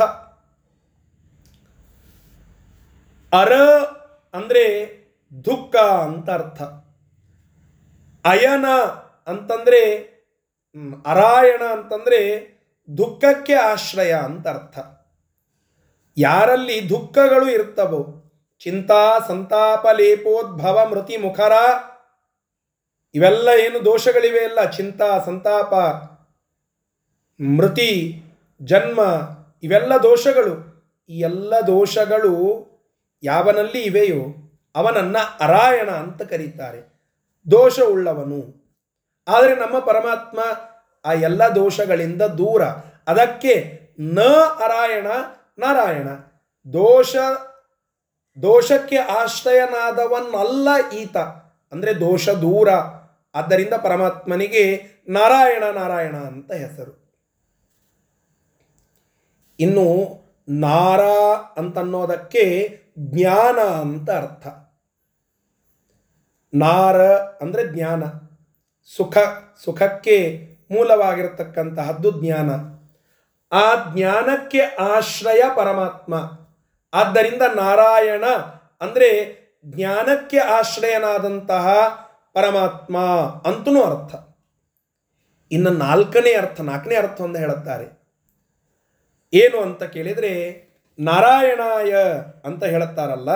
[3.31, 3.53] ಅರ
[4.33, 4.65] ಅಂದರೆ
[5.45, 5.75] ದುಃಖ
[6.07, 6.61] ಅಂತ ಅರ್ಥ.
[8.25, 8.67] ಅಯನ
[9.27, 9.81] ಅಂತಂದರೆ
[11.05, 12.19] ಅರಾಯಣ ಅಂತಂದರೆ
[12.89, 14.77] ದುಃಖಕ್ಕೆ ಆಶ್ರಯ ಅಂತ ಅರ್ಥ.
[16.17, 18.01] ಯಾರಲ್ಲಿ ದುಃಖಗಳು ಇರ್ತವೋ
[18.59, 21.51] ಚಿಂತಾ ಸಂತಾಪ ಲೇಪೋದ್ಭವ ಮೃತಿ ಮುಖರ
[23.15, 24.69] ಇವೆಲ್ಲ ಏನು ದೋಷಗಳಿವೆ ಅಲ್ಲ?
[24.69, 25.73] ಚಿಂತಾ, ಸಂತಾಪ,
[27.41, 28.23] ಮೃತಿ,
[28.61, 29.01] ಜನ್ಮ,
[29.63, 30.75] ಇವೆಲ್ಲ ದೋಷಗಳು.
[31.09, 32.65] ಈ ಎಲ್ಲ ದೋಷಗಳು
[33.23, 36.79] ಯಾವನಲ್ಲಿ ಇವೆಯೋ ಅವನನ್ನು ಅರಾಯಣ ಅಂತ ಕರೀತಾರೆ.
[37.51, 38.65] ದೋಷವುಳ್ಳವನು.
[39.27, 40.39] ಆದರೆ ನಮ್ಮ ಪರಮಾತ್ಮ
[41.05, 42.63] ಆ ಎಲ್ಲ ದೋಷಗಳಿಂದ ದೂರ.
[43.07, 44.19] ಅದಕ್ಕೆ ನ
[44.63, 45.07] ಅರಾಯಣ
[45.59, 46.07] ನಾರಾಯಣ.
[46.73, 47.15] ದೋಷ
[48.41, 51.17] ದೋಷಕ್ಕೆ ಆಶ್ರಯನಾದವನ್ನಲ್ಲ ಈತ.
[51.71, 52.69] ಅಂದರೆ ದೋಷ ದೂರ.
[53.35, 57.05] ಆದ್ದರಿಂದ ಪರಮಾತ್ಮನಿಗೆ ನಾರಾಯಣ ನಾರಾಯಣ ಅಂತ ಹೆಸರು.
[59.59, 59.85] ಇನ್ನು
[60.49, 61.01] ನಾರ
[61.57, 64.47] ಅಂತನ್ನೋದಕ್ಕೆ ಜ್ಞಾನ ಅಂತ ಅರ್ಥ.
[66.53, 68.03] ನಾರ ಅಂದರೆ ಜ್ಞಾನ.
[68.97, 69.17] ಸುಖ,
[69.65, 72.49] ಸುಖಕ್ಕೆ ಮೂಲವಾಗಿರತಕ್ಕಂತಹದ್ದು ಜ್ಞಾನ.
[73.51, 76.44] ಆ ಜ್ಞಾನಕ್ಕೆ ಆಶ್ರಯ ಪರಮಾತ್ಮ.
[76.93, 78.25] ಆದ್ದರಿಂದ ನಾರಾಯಣ
[78.81, 81.67] ಅಂದರೆ ಜ್ಞಾನಕ್ಕೆ ಆಶ್ರಯನಾದಂತಹ
[82.33, 82.97] ಪರಮಾತ್ಮ
[83.45, 84.15] ಅಂತೂ ಅರ್ಥ.
[85.51, 88.05] ಇನ್ನು ನಾಲ್ಕನೇ ಅರ್ಥ ನಾಲ್ಕನೇ ಅರ್ಥ ಅರ್ಥವನ್ನು ಹೇಳುತ್ತಾರೆ.
[89.33, 90.65] ಏನು ಅಂತ ಕೇಳಿದರೆ,
[90.99, 91.95] ನಾರಾಯಣಾಯ
[92.45, 93.29] ಅಂತ ಹೇಳುತ್ತಾರಲ್ಲ?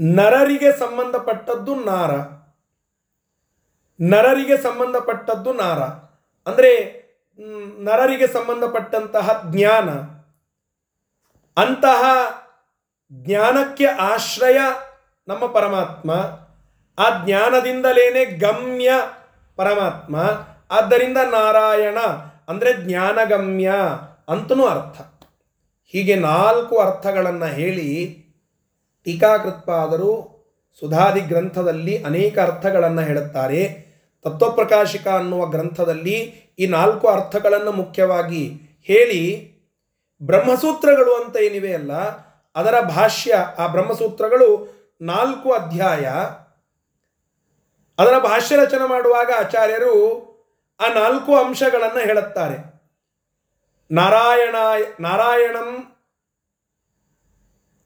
[0.00, 2.10] ನರರಿಗೆ ಸಂಬಂಧಪಟ್ಟದ್ದು ನಾರ.
[4.00, 5.78] ನರರಿಗೆ ಸಂಬಂಧಪಟ್ಟದ್ದು ನಾರ.
[6.50, 7.00] ಅಂದರೆ
[7.78, 10.19] ನರರಿಗೆ ಸಂಬಂಧಪಟ್ಟಂತಹ ಜ್ಞಾನ.
[11.56, 12.04] ಅಂತಹ
[13.12, 14.58] ಜ್ಞಾನಕ್ಕೆ ಆಶ್ರಯ
[15.28, 16.10] ನಮ್ಮ ಪರಮಾತ್ಮ.
[16.98, 18.90] ಆ ಜ್ಞಾನದಿಂದಲೇನೆ ಗಮ್ಯ
[19.56, 20.16] ಪರಮಾತ್ಮ.
[20.70, 21.98] ಆದ್ದರಿಂದ ನಾರಾಯಣ
[22.48, 23.72] ಅಂದರೆ ಜ್ಞಾನಗಮ್ಯ
[24.28, 25.00] ಅಂತನೂ ಅರ್ಥ.
[25.84, 28.16] ಹೀಗೆ ನಾಲ್ಕು ಅರ್ಥಗಳನ್ನು ಹೇಳಿ
[29.04, 30.40] ಟೀಕಾಕೃತ್ಪಾದರು
[30.80, 33.90] ಸುಧಾದಿ ಗ್ರಂಥದಲ್ಲಿ ಅನೇಕ ಅರ್ಥಗಳನ್ನು ಹೇಳುತ್ತಾರೆ.
[34.22, 36.18] ತತ್ವಪ್ರಕಾಶಿಕ ಅನ್ನುವ ಗ್ರಂಥದಲ್ಲಿ
[36.58, 39.49] ಈ ನಾಲ್ಕು ಅರ್ಥಗಳನ್ನು ಮುಖ್ಯವಾಗಿ ಹೇಳಿ
[40.22, 41.92] ಬ್ರಹ್ಮಸೂತ್ರಗಳು ಅಂತ ಏನಿವೆ ಅಲ್ಲ,
[42.54, 46.06] ಅದರ ಭಾಷ್ಯ, ಆ ಬ್ರಹ್ಮಸೂತ್ರಗಳು ನಾಲ್ಕು ಅಧ್ಯಾಯ.
[47.98, 49.94] ಅದರ ಭಾಷ್ಯ ರಚನೆ ಮಾಡುವಾಗ ಆಚಾರ್ಯರು
[50.80, 52.56] ಆ ನಾಲ್ಕು ಅಂಶಗಳನ್ನು ಹೇಳುತ್ತಾರೆ.
[53.90, 54.56] ನಾರಾಯಣ
[55.00, 55.96] ನಾರಾಯಣಂ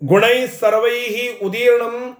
[0.04, 2.16] ಗುಣೈ ಸರ್ವೈಹಿ ಉದೀರ್ಣಂ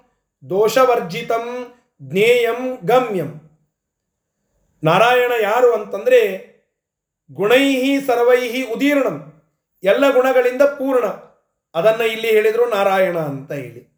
[0.51, 3.41] ದೋಷವರ್ಜಿತಂ ಜ್ಞೇಯಂ ಗಮ್ಯಂ.
[4.85, 6.21] ನಾರಾಯಣ ಯಾರು ಅಂತಂದ್ರೆ
[7.33, 9.34] ಗುಣೈಹಿ ಸರ್ವೈಹಿ ಉದೀರ್ಣಂ.
[9.85, 11.07] ಎಲ್ಲ ಗುಣಗಳಿಂದ ಪೂರ್ಣ.
[11.75, 13.95] ಅದನ್ನು ಇಲ್ಲಿ ಹೇಳಿದ್ರು ನಾರಾಯಣ ಅಂತ ಹೇಳಿ.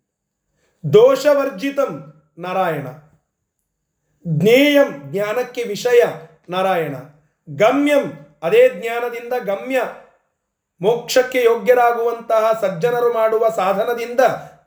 [0.93, 2.87] ದೋಷವರ್ಜಿತಂ ನಾರಾಯಣ.
[4.27, 6.03] ಜ್ಞೇಯಂ ಜ್ಞಾನಕ್ಕೆ ವಿಷಯ
[6.51, 6.97] ನಾರಾಯಣ.
[7.49, 9.83] ಗಮ್ಯಂ ಅದೇ ಜ್ಞಾನದಿಂದ ಗಮ್ಯ.
[10.81, 14.21] ಮೋಕ್ಷಕ್ಕೆ ಯೋಗ್ಯರಾಗುವಂತಹ ಸಜ್ಜನರು ಮಾಡುವ ಸಾಧನದಿಂದ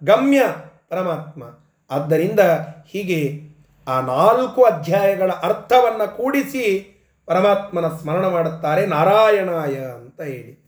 [0.04, 0.42] ಗಮ್ಯ
[0.90, 1.44] ಪರಮಾತ್ಮ.
[1.92, 2.40] ಆದ್ದರಿಂದ
[2.88, 3.50] ಹೀಗೆ
[3.88, 10.59] ಆ ನಾಲ್ಕು ಅಧ್ಯಾಯಗಳ ಅರ್ಥವನ್ನು ಕೂಡಿಸಿ ಪರಮಾತ್ಮನ ಸ್ಮರಣ ಮಾಡುತ್ತಾರೆ ನಾರಾಯಣಾಯ ಅಂತ ಹೇಳಿ.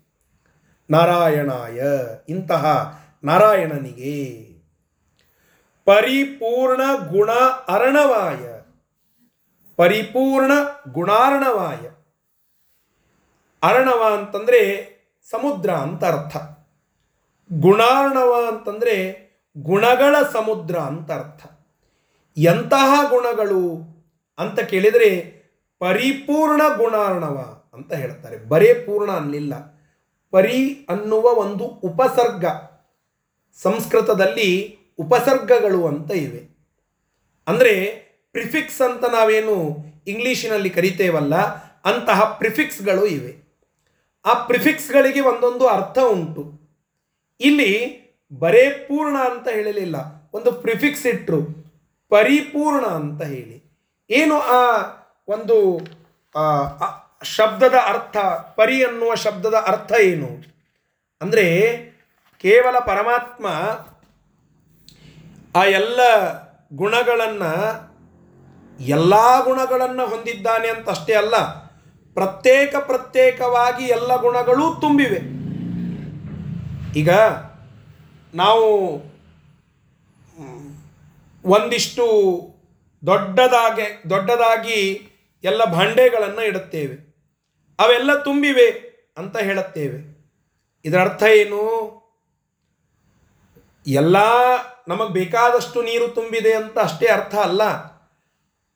[0.91, 1.84] ನಾರಾಯಣಾಯ.
[2.30, 4.51] ಇಂತಹ ನಾರಾಯಣನಿಗೆ
[5.86, 7.32] ಪರಿಪೂರ್ಣ ಗುಣ
[7.67, 8.62] ಅರಣವಾಯ.
[9.75, 10.51] ಪರಿಪೂರ್ಣ
[10.91, 11.89] ಗುಣಾರ್ಣವಾಯ.
[13.63, 14.91] ಅರಣವ ಅಂತಂದರೆ
[15.30, 16.38] ಸಮುದ್ರ ಅಂತ ಅರ್ಥ.
[17.54, 21.45] ಗುಣಾರ್ಣವ ಅಂತಂದರೆ ಗುಣಗಳ ಸಮುದ್ರ ಅಂತ ಅರ್ಥ.
[22.38, 23.82] ಎಂತಹ ಗುಣಗಳು
[24.39, 25.41] ಅಂತ ಕೇಳಿದರೆ
[25.80, 28.38] ಪರಿಪೂರ್ಣ ಗುಣಾರ್ಣವ ಅಂತ ಹೇಳ್ತಾರೆ.
[28.38, 29.70] ಬರೇ ಪೂರ್ಣ ಅನ್ನಿಲ್ಲ
[30.33, 32.45] ಪರಿ ಅನ್ನುವ ಒಂದು ಉಪಸರ್ಗ.
[33.59, 34.49] ಸಂಸ್ಕೃತದಲ್ಲಿ
[34.99, 36.41] ಉಪಸರ್ಗಗಳು ಅಂತ ಇವೆ.
[37.47, 37.73] ಅಂದರೆ
[38.35, 39.55] ಪ್ರಿಫಿಕ್ಸ್ ಅಂತ ನಾವೇನು
[40.07, 41.35] ಇಂಗ್ಲೀಷಿನಲ್ಲಿ ಕರಿತೇವಲ್ಲ,
[41.89, 43.33] ಅಂತಹ ಪ್ರಿಫಿಕ್ಸ್ಗಳು ಇವೆ.
[44.25, 46.43] ಆ ಪ್ರಿಫಿಕ್ಸ್ಗಳಿಗೆ ಒಂದೊಂದು ಅರ್ಥ ಉಂಟು.
[47.39, 47.71] ಇಲ್ಲಿ
[48.31, 49.97] ಬರೇ ಪೂರ್ಣ ಅಂತ ಹೇಳಲಿಲ್ಲ,
[50.33, 51.41] ಒಂದು ಪ್ರಿಫಿಕ್ಸ್ ಇಟ್ಟರು
[52.11, 53.57] ಪರಿಪೂರ್ಣ ಅಂತ ಹೇಳಿ.
[54.09, 54.61] ಏನು ಆ
[55.27, 55.57] ಒಂದು
[57.21, 58.17] ಶಬ್ದದ ಅರ್ಥ,
[58.55, 60.29] ಪರಿ ಅನ್ನುವ ಶಬ್ದದ ಅರ್ಥ ಏನು?
[61.21, 61.45] ಅಂದರೆ
[62.43, 63.47] ಕೇವಲ ಪರಮಾತ್ಮ
[65.55, 65.99] ಆ ಎಲ್ಲ
[66.75, 67.51] ಗುಣಗಳನ್ನು
[68.79, 71.36] ಎಲ್ಲ ಗುಣಗಳನ್ನು ಹೊಂದಿದ್ದಾನೆ ಅಂತ ಅಷ್ಟೇ ಅಲ್ಲ,
[72.17, 75.19] ಪ್ರತ್ಯೇಕ ಪ್ರತ್ಯೇಕವಾಗಿ ಎಲ್ಲ ಗುಣಗಳೂ ತುಂಬಿವೆ.
[76.99, 77.12] ಈಗ
[78.34, 78.67] ನಾವು
[81.45, 82.05] ಒಂದಿಷ್ಟು
[83.03, 84.81] ದೊಡ್ಡದಾಗೆ, ದೊಡ್ಡದಾಗಿ
[85.43, 87.11] ಎಲ್ಲ ಭಾಂಡೆಗಳನ್ನು ಇಡುತ್ತೇವೆ.
[87.81, 88.67] ಅವೆಲ್ಲ ತುಂಬಿವೆ
[89.17, 90.21] ಅಂತ ಹೇಳುತ್ತೇವೆ.
[90.85, 91.61] ಇದರ ಅರ್ಥ ಏನು?
[93.87, 94.15] ಎಲ್ಲ
[94.87, 97.61] ನಮಗೆ ಬೇಕಾದಷ್ಟು ನೀರು ತುಂಬಿದೆ ಅಂತ ಅಷ್ಟೇ ಅರ್ಥ ಅಲ್ಲ.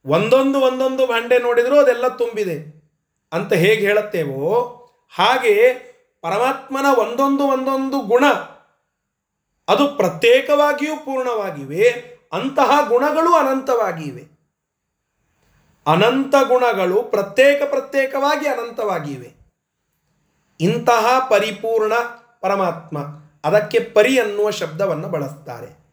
[0.06, 2.58] ಒಂದೊಂದು ಒಂದೊಂದು ಭಾಂಡೆ ನೋಡಿದರೂ ಅದೆಲ್ಲ ತುಂಬಿದೆ
[3.34, 4.52] ಅಂತ ಹೇಗೆ ಹೇಳುತ್ತೇವೋ,
[5.10, 5.74] ಹಾಗೆ
[6.22, 8.26] ಪರಮಾತ್ಮನ ಒಂದೊಂದು ಒಂದೊಂದು ಗುಣ
[9.68, 11.90] ಅದು ಪ್ರತ್ಯೇಕವಾಗಿಯೂ ಪೂರ್ಣವಾಗಿವೆ,
[12.34, 14.35] ಅಂತಹ ಗುಣಗಳು ಅನಂತವಾಗಿವೆ.
[15.88, 19.34] ಅನಂತ ಗುಣಗಳು ಪ್ರತ್ಯೇಕ ಪ್ರತ್ಯೇಕವಾಗಿ ಅನಂತವಾಗಿವೆ.
[20.60, 21.94] ಇಂತಹ ಪರಿಪೂರ್ಣ
[22.42, 22.98] ಪರಮಾತ್ಮ
[23.44, 25.86] ಅದಕ್ಕೆ ಪರಿ ಅನ್ನುವ ಶಬ್ದವನ್ನು ಬಳಸ್ತಾರೆ.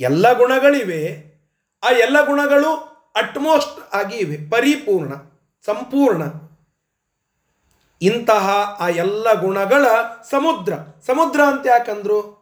[0.00, 1.28] ಎಲ್ಲ ಗುಣಗಳಿವೆ,
[1.82, 2.76] ಆ ಎಲ್ಲ ಗುಣಗಳು
[3.16, 5.14] ಅಟ್ಮೋಸ್ಟ್ ಆಗಿ ಇವೆ, ಪರಿಪೂರ್ಣ,
[5.66, 6.22] ಸಂಪೂರ್ಣ.
[8.02, 9.86] ಇಂತಹ ಆ ಎಲ್ಲ ಗುಣಗಳ
[10.30, 10.72] ಸಮುದ್ರ
[11.06, 12.38] ಸಮುದ್ರ ಅಂತ ಯಾಕಂದ್ರು?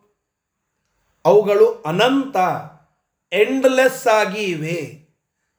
[1.25, 2.37] ಅವುಗಳು ಅನಂತ
[3.33, 5.06] ಎಂಡ್ಲೆಸ್ ಆಗಿ ಇವೆ.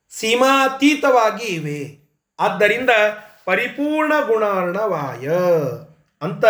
[0.09, 2.07] ಸೀಮಾತೀತವಾಗಿ ಇವೆ
[2.39, 2.89] ಆದ್ದರಿಂದ
[3.45, 5.29] ಪರಿಪೂರ್ಣ ಗುಣಾರ್ಣವಾಯ
[6.21, 6.45] ಅಂತ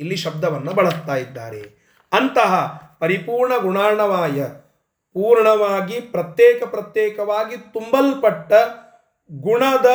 [0.00, 1.60] ಇಲ್ಲಿ ಶಬ್ದವನ್ನು ಬಳಸ್ತಾ ಇದ್ದಾರೆ.
[2.12, 4.44] ಅಂತಹ ಪರಿಪೂರ್ಣ ಗುಣಾರ್ಣವಾಯ
[5.14, 8.52] ಪೂರ್ಣವಾಗಿ ಪ್ರತ್ಯೇಕ ಪ್ರತ್ಯೇಕವಾಗಿ ತುಂಬಲ್ಪಟ್ಟ
[9.32, 9.86] ಗುಣದ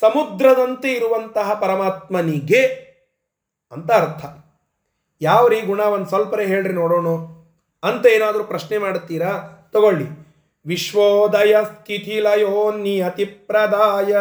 [0.00, 2.66] ಸಮುದ್ರದಂತೆ ಇರುವಂತಹ ಪರಮಾತ್ಮನಿಗೆ
[3.72, 4.24] ಅಂತ ಅರ್ಥ.
[5.20, 5.80] ಯಾವ ರೀ ಗುಣ?
[5.80, 7.06] ಒಂದು ಸ್ವಲ್ಪರೇ ಹೇಳ್ರಿ ನೋಡೋಣ.
[7.88, 9.58] ಅಂತ ಏನಾದರೂ ಪ್ರಶ್ನೆ ಮಾಡ್ತೀರಾ?
[9.72, 10.21] ತಗೊಳ್ಳಿ.
[10.66, 14.12] ವಿಶ್ವೋದಯ ಸ್ಥಿತಿಲಯೋ ನಿಯತಿ ಪ್ರದಾಯ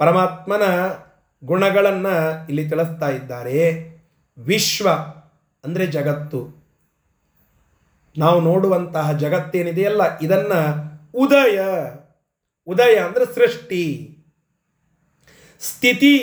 [0.00, 0.64] ಪರಮಾತ್ಮನ
[1.42, 2.14] ಗುಣಗಳನ್ನು
[2.48, 3.60] ಇಲ್ಲಿ ತಿಳಿಸ್ತಾ ಇದ್ದಾರೆ.
[4.38, 4.88] ವಿಶ್ವ
[5.64, 6.40] ಅಂದರೆ ಜಗತ್ತು.
[8.16, 10.60] ನಾವು ನೋಡುವಂತಹ ಜಗತ್ತೇನಿದೆಯಲ್ಲ, ಇದನ್ನು
[11.14, 11.58] ಉದಯ.
[12.66, 13.84] ಉದಯ ಅಂದರೆ ಸೃಷ್ಟಿ.
[15.60, 16.16] ಸ್ಥಿತಿ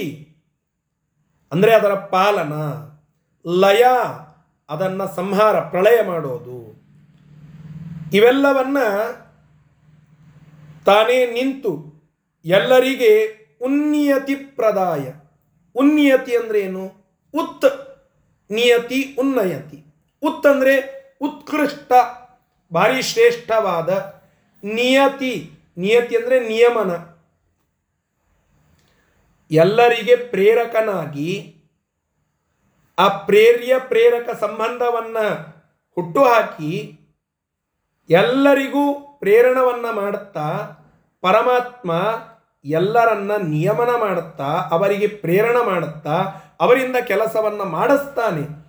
[1.51, 2.53] ಅಂದರೆ ಅದರ ಪಾಲನ.
[3.45, 3.83] ಲಯ
[4.69, 6.59] ಅದನ್ನು ಸಂಹಾರ, ಪ್ರಳಯ ಮಾಡೋದು.
[8.13, 8.77] ಇವೆಲ್ಲವನ್ನ
[10.85, 11.93] ತಾನೇ ನಿಂತು
[12.45, 13.11] ಎಲ್ಲರಿಗೆ
[13.61, 15.13] ಉನ್ನಿಯತಿ ಪ್ರದಾಯ.
[15.75, 16.85] ಉನ್ನಿಯತಿ ಅಂದ್ರೆ ಏನು?
[17.33, 17.65] ಉತ್
[18.51, 19.85] ನಿಯತಿ, ಉನ್ನಯತಿ.
[20.23, 20.75] ಉತ್ ಅಂದರೆ
[21.21, 21.91] ಉತ್ಕೃಷ್ಟ,
[22.73, 23.89] ಭಾರಿ ಶ್ರೇಷ್ಠವಾದ.
[24.63, 27.13] ನಿಯತಿ ನಿಯತಿ ಅಂದರೆ ನಿಯಮನ.
[29.51, 31.55] ಎಲ್ಲರಿಗೆ ಪ್ರೇರಕನಾಗಿ
[32.99, 35.25] ಆ ಪ್ರೇರ್ಯ ಪ್ರೇರಕ ಸಂಬಂಧವನ್ನು
[35.95, 36.99] ಹುಟ್ಟುಹಾಕಿ
[38.09, 40.43] ಎಲ್ಲರಿಗೂ ಪ್ರೇರಣವನ್ನು ಮಾಡುತ್ತಾ,
[41.21, 41.91] ಪರಮಾತ್ಮ
[42.65, 46.13] ಎಲ್ಲರನ್ನ ನಿಯಮನ ಮಾಡುತ್ತಾ, ಅವರಿಗೆ ಪ್ರೇರಣ ಮಾಡುತ್ತಾ,
[46.59, 48.63] ಅವರಿಂದ ಕೆಲಸವನ್ನು ಮಾಡಿಸ್ತಾನೆ.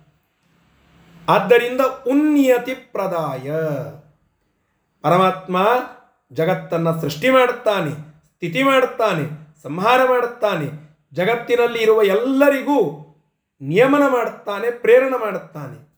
[1.29, 3.51] ಆದ್ದರಿಂದ ಉನ್ನಿಯತಿ ಪ್ರದಾಯ.
[5.01, 5.57] ಪರಮಾತ್ಮ
[6.33, 7.91] ಜಗತ್ತನ್ನು ಸೃಷ್ಟಿ ಮಾಡುತ್ತಾನೆ,
[8.25, 10.85] ಸ್ಥಿತಿ ಮಾಡುತ್ತಾನೆ, ಸಂಹಾರ ಮಾಡುತ್ತಾನೆ.
[11.13, 13.01] ಜಗತ್ತಿನಲ್ಲಿ ಇರುವ ಎಲ್ಲರಿಗೂ
[13.61, 15.95] ನಿಯಮನ ಮಾಡುತ್ತಾನೆ, ಪ್ರೇರಣೆ ಮಾಡುತ್ತಾನೆ.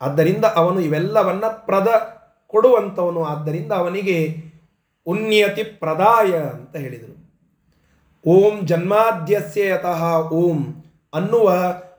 [0.00, 2.19] ಆದ್ದರಿಂದ ಅವನು ಇವೆಲ್ಲವನ್ನ ಪ್ರದ
[2.50, 4.36] ಕೊಡುವಂಥವನು ಆದ್ದರಿಂದ ಅವನಿಗೆ
[5.06, 7.20] ಉನ್ನಿಯತಿ ಪ್ರದಾಯ ಅಂತ ಹೇಳಿದರು.
[8.26, 10.84] ಓಂ ಜನ್ಮಾದ್ಯಸ್ಯ ಯತಃ ಓಂ
[11.14, 11.52] ಅನ್ನುವ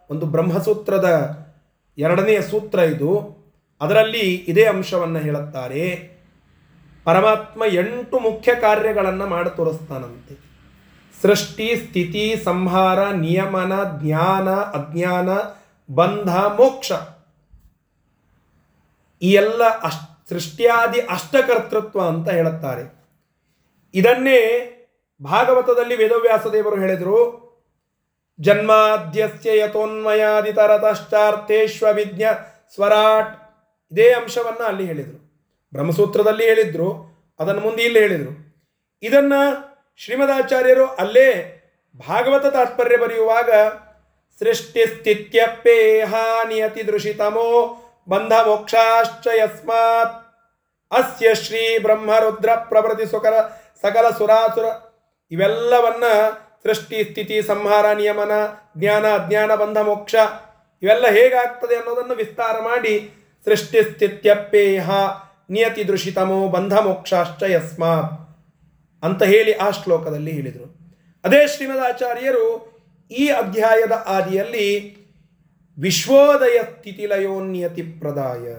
[0.10, 1.08] ಒಂದು ಬ್ರಹ್ಮಸೂತ್ರದ
[1.98, 3.38] ಎರಡನೆಯ ಸೂತ್ರ ಇದು.
[3.82, 6.12] ಅದರಲ್ಲಿ ಇದೇ ಅಂಶವನ್ನು ಹೇಳುತ್ತಾರೆ.
[7.04, 10.52] ಪರಮಾತ್ಮ ಎಂಟು ಮುಖ್ಯ ಕಾರ್ಯಗಳನ್ನು ಮಾಡಿ ತೋರಿಸ್ತಾನಂತೆ.
[11.22, 15.30] ಸೃಷ್ಟಿ, ಸ್ಥಿತಿ, ಸಂಹಾರ, ನಿಯಮನ, ಜ್ಞಾನ, ಅಜ್ಞಾನ,
[15.96, 16.92] ಬಂಧ, ಮೋಕ್ಷ.
[19.22, 22.94] ಈ ಎಲ್ಲ ಅಷ್ಟ ಸೃಷ್ಟಿಯಾದಿ ಅಷ್ಟಕರ್ತೃತ್ವ ಅಂತ ಹೇಳುತ್ತಾರೆ.
[23.94, 24.68] ಇದನ್ನೇ
[25.24, 27.42] ಭಾಗವತದಲ್ಲಿ ವೇದವ್ಯಾಸ ದೇವರು ಹೇಳಿದರು.
[28.40, 29.68] ಜನ್ಮಾದ್ಯಸ್ಯ
[31.92, 32.24] ವಿಜ್ಞ
[32.76, 33.38] ಸ್ವರಾಟ್.
[33.92, 35.32] ಇದೇ ಅಂಶವನ್ನು ಅಲ್ಲಿ ಹೇಳಿದರು.
[35.74, 37.12] ಬ್ರಹ್ಮಸೂತ್ರದಲ್ಲಿ ಹೇಳಿದ್ರು.
[37.40, 38.52] ಅದನ್ನು ಮುಂದೆ ಇಲ್ಲಿ ಹೇಳಿದರು.
[39.02, 41.58] ಇದನ್ನು ಶ್ರೀಮದಾಚಾರ್ಯರು ಅಲ್ಲೇ
[42.08, 43.50] ಭಾಗವತ ತಾತ್ಪರ್ಯ ಬರೆಯುವಾಗ
[44.40, 46.14] ಸೃಷ್ಟಿ ಸ್ಥಿತ್ಯಪ್ಪೇಹ
[46.48, 47.78] ನಿಯತಿ ದೃಶಿತಮೋ
[48.10, 50.21] ಬಂಧ ಮೋಕ್ಷಾಶ್ಚ ಯಸ್ಮಾತ್
[50.92, 53.34] ಅಸ್ಯ ಶ್ರೀ ಬ್ರಹ್ಮರುದ್ರ ಪ್ರಭೃತಿ ಸುಕರ
[53.82, 54.66] ಸಕಲ ಸುರಾಸುರ.
[55.32, 56.04] ಇವೆಲ್ಲವನ್ನ
[56.64, 58.32] ಸೃಷ್ಟಿ, ಸ್ಥಿತಿ, ಸಂಹಾರ, ನಿಯಮನ,
[58.78, 60.16] ಜ್ಞಾನ, ಅಜ್ಞಾನ, ಬಂಧ, ಮೋಕ್ಷ
[60.84, 63.12] ಇವೆಲ್ಲ ಹೇಗಾಗ್ತದೆ ಅನ್ನೋದನ್ನು ವಿಸ್ತಾರ ಮಾಡಿ
[63.46, 64.92] ಸೃಷ್ಟಿ ಸ್ಥಿತ್ಯಪ್ಪೇಹ
[65.50, 68.38] ನಿಯತಿ ದೃಷಿತಮೋ ಬಂಧ, ಮೋಕ್ಷಾಶ್ಚ ಯಸ್ಮಾತ್
[69.04, 70.68] ಅಂತ ಹೇಳಿ ಆ ಶ್ಲೋಕದಲ್ಲಿ ಹೇಳಿದರು.
[71.24, 72.46] ಅದೇ ಶ್ರೀಮದಾಚಾರ್ಯರು
[73.12, 74.68] ಈ ಅಧ್ಯಾಯದ ಆದಿಯಲ್ಲಿ
[75.80, 78.54] ವಿಶ್ವೋದಯ ಸ್ಥಿತಿಲಯೋನ್ಯತಿ ಪ್ರದಾಯ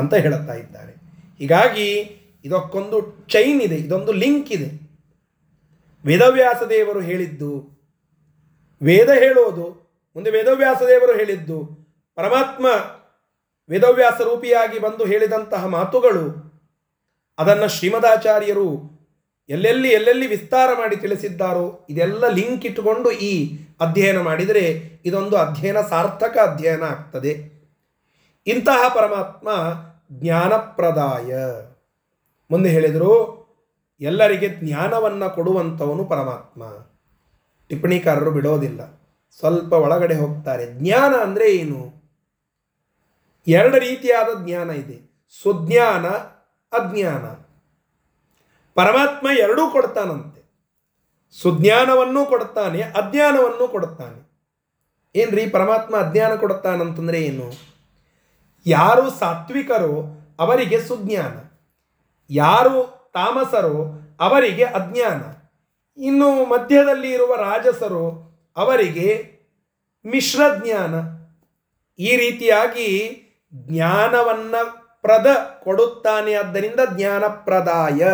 [0.00, 0.95] ಅಂತ ಹೇಳುತ್ತಾ ಇದ್ದಾರೆ.
[1.40, 1.88] ಹೀಗಾಗಿ
[2.44, 4.68] ಇದಕ್ಕೊಂದು ಚೈನ್ ಇದೆ, ಇದೊಂದು ಲಿಂಕ್ ಇದೆ.
[6.04, 7.52] ವೇದವ್ಯಾಸ ದೇವರು ಹೇಳಿದ್ದು,
[8.80, 9.66] ವೇದ ಹೇಳೋದು,
[10.16, 11.58] ಮುಂದೆ ವೇದವ್ಯಾಸ ದೇವರು ಹೇಳಿದ್ದು,
[12.18, 12.66] ಪರಮಾತ್ಮ
[13.70, 16.26] ವೇದವ್ಯಾಸ ರೂಪಿಯಾಗಿ ಬಂದು ಹೇಳಿದಂತಹ ಮಾತುಗಳು,
[17.38, 18.68] ಅದನ್ನು ಶ್ರೀಮದಾಚಾರ್ಯರು
[19.48, 23.32] ಎಲ್ಲೆಲ್ಲಿ ಎಲ್ಲೆಲ್ಲಿ ವಿಸ್ತಾರ ಮಾಡಿ ತಿಳಿಸಿದ್ದಾರೋ, ಇದೆಲ್ಲ ಲಿಂಕ್ ಇಟ್ಟುಕೊಂಡು ಈ
[23.80, 24.64] ಅಧ್ಯಯನ ಮಾಡಿದರೆ
[25.04, 27.32] ಇದೊಂದು ಅಧ್ಯಯನ ಸಾರ್ಥಕ ಅಧ್ಯಯನ ಆಗ್ತದೆ.
[28.46, 29.48] ಇಂತಹ ಪರಮಾತ್ಮ
[30.12, 31.36] ಜ್ಞಾನಪ್ರದಾಯ.
[32.50, 33.46] ಮುಂದೆ ಹೇಳಿದರು,
[34.00, 36.62] ಎಲ್ಲರಿಗೆ ಜ್ಞಾನವನ್ನು ಕೊಡುವಂಥವನು ಪರಮಾತ್ಮ.
[37.68, 38.80] ಟಿಪ್ಪಣಿಕಾರರು ಬಿಡೋದಿಲ್ಲ.
[39.38, 40.66] ಸ್ವಲ್ಪ ಒಳಗಡೆ ಹೋಗ್ತಾರೆ.
[40.66, 41.96] ಜ್ಞಾನ ಅಂದರೆ ಏನು?
[43.46, 45.28] ಎರಡು ರೀತಿಯಾದ ಜ್ಞಾನ ಇದೆ.
[45.42, 46.06] ಸುಜ್ಞಾನ,
[46.72, 47.24] ಅಜ್ಞಾನ.
[48.74, 50.46] ಪರಮಾತ್ಮ ಎರಡೂ ಕೊಡ್ತಾನಂತೆ.
[51.42, 54.26] ಸುಜ್ಞಾನವನ್ನೂ ಕೊಡ್ತಾನೆ, ಅಜ್ಞಾನವನ್ನೂ ಕೊಡುತ್ತಾನೆ
[55.16, 57.75] ಏನ್ರಿ ಪರಮಾತ್ಮ ಅಜ್ಞಾನ ಕೊಡುತ್ತಾನಂತಂದ್ರೆ ಏನು?
[58.66, 61.36] ಯಾರು ಸಾತ್ವಿಕರು ಅವರಿಗೆ ಸುಜ್ಞಾನ.
[62.30, 63.84] ಯಾರು ತಾಮಸರು
[64.20, 65.22] ಅವರಿಗೆ ಅಜ್ಞಾನ.
[66.02, 68.26] ಇನ್ನು ಮಧ್ಯದಲ್ಲಿ ಇರುವ ರಾಜಸರು
[68.56, 69.36] ಅವರಿಗೆ
[70.06, 70.94] ಮಿಶ್ರ ಜ್ಞಾನ
[71.98, 73.22] ಈ ರೀತಿಯಾಗಿ
[73.54, 74.54] ಜ್ಞಾನವನ್ನ
[75.02, 75.26] ಪ್ರದ
[75.64, 78.08] ಕೊಡುತ್ತಾನೆ ಆದ್ದರಿಂದ ಜ್ಞಾನಪ್ರದಾಯ.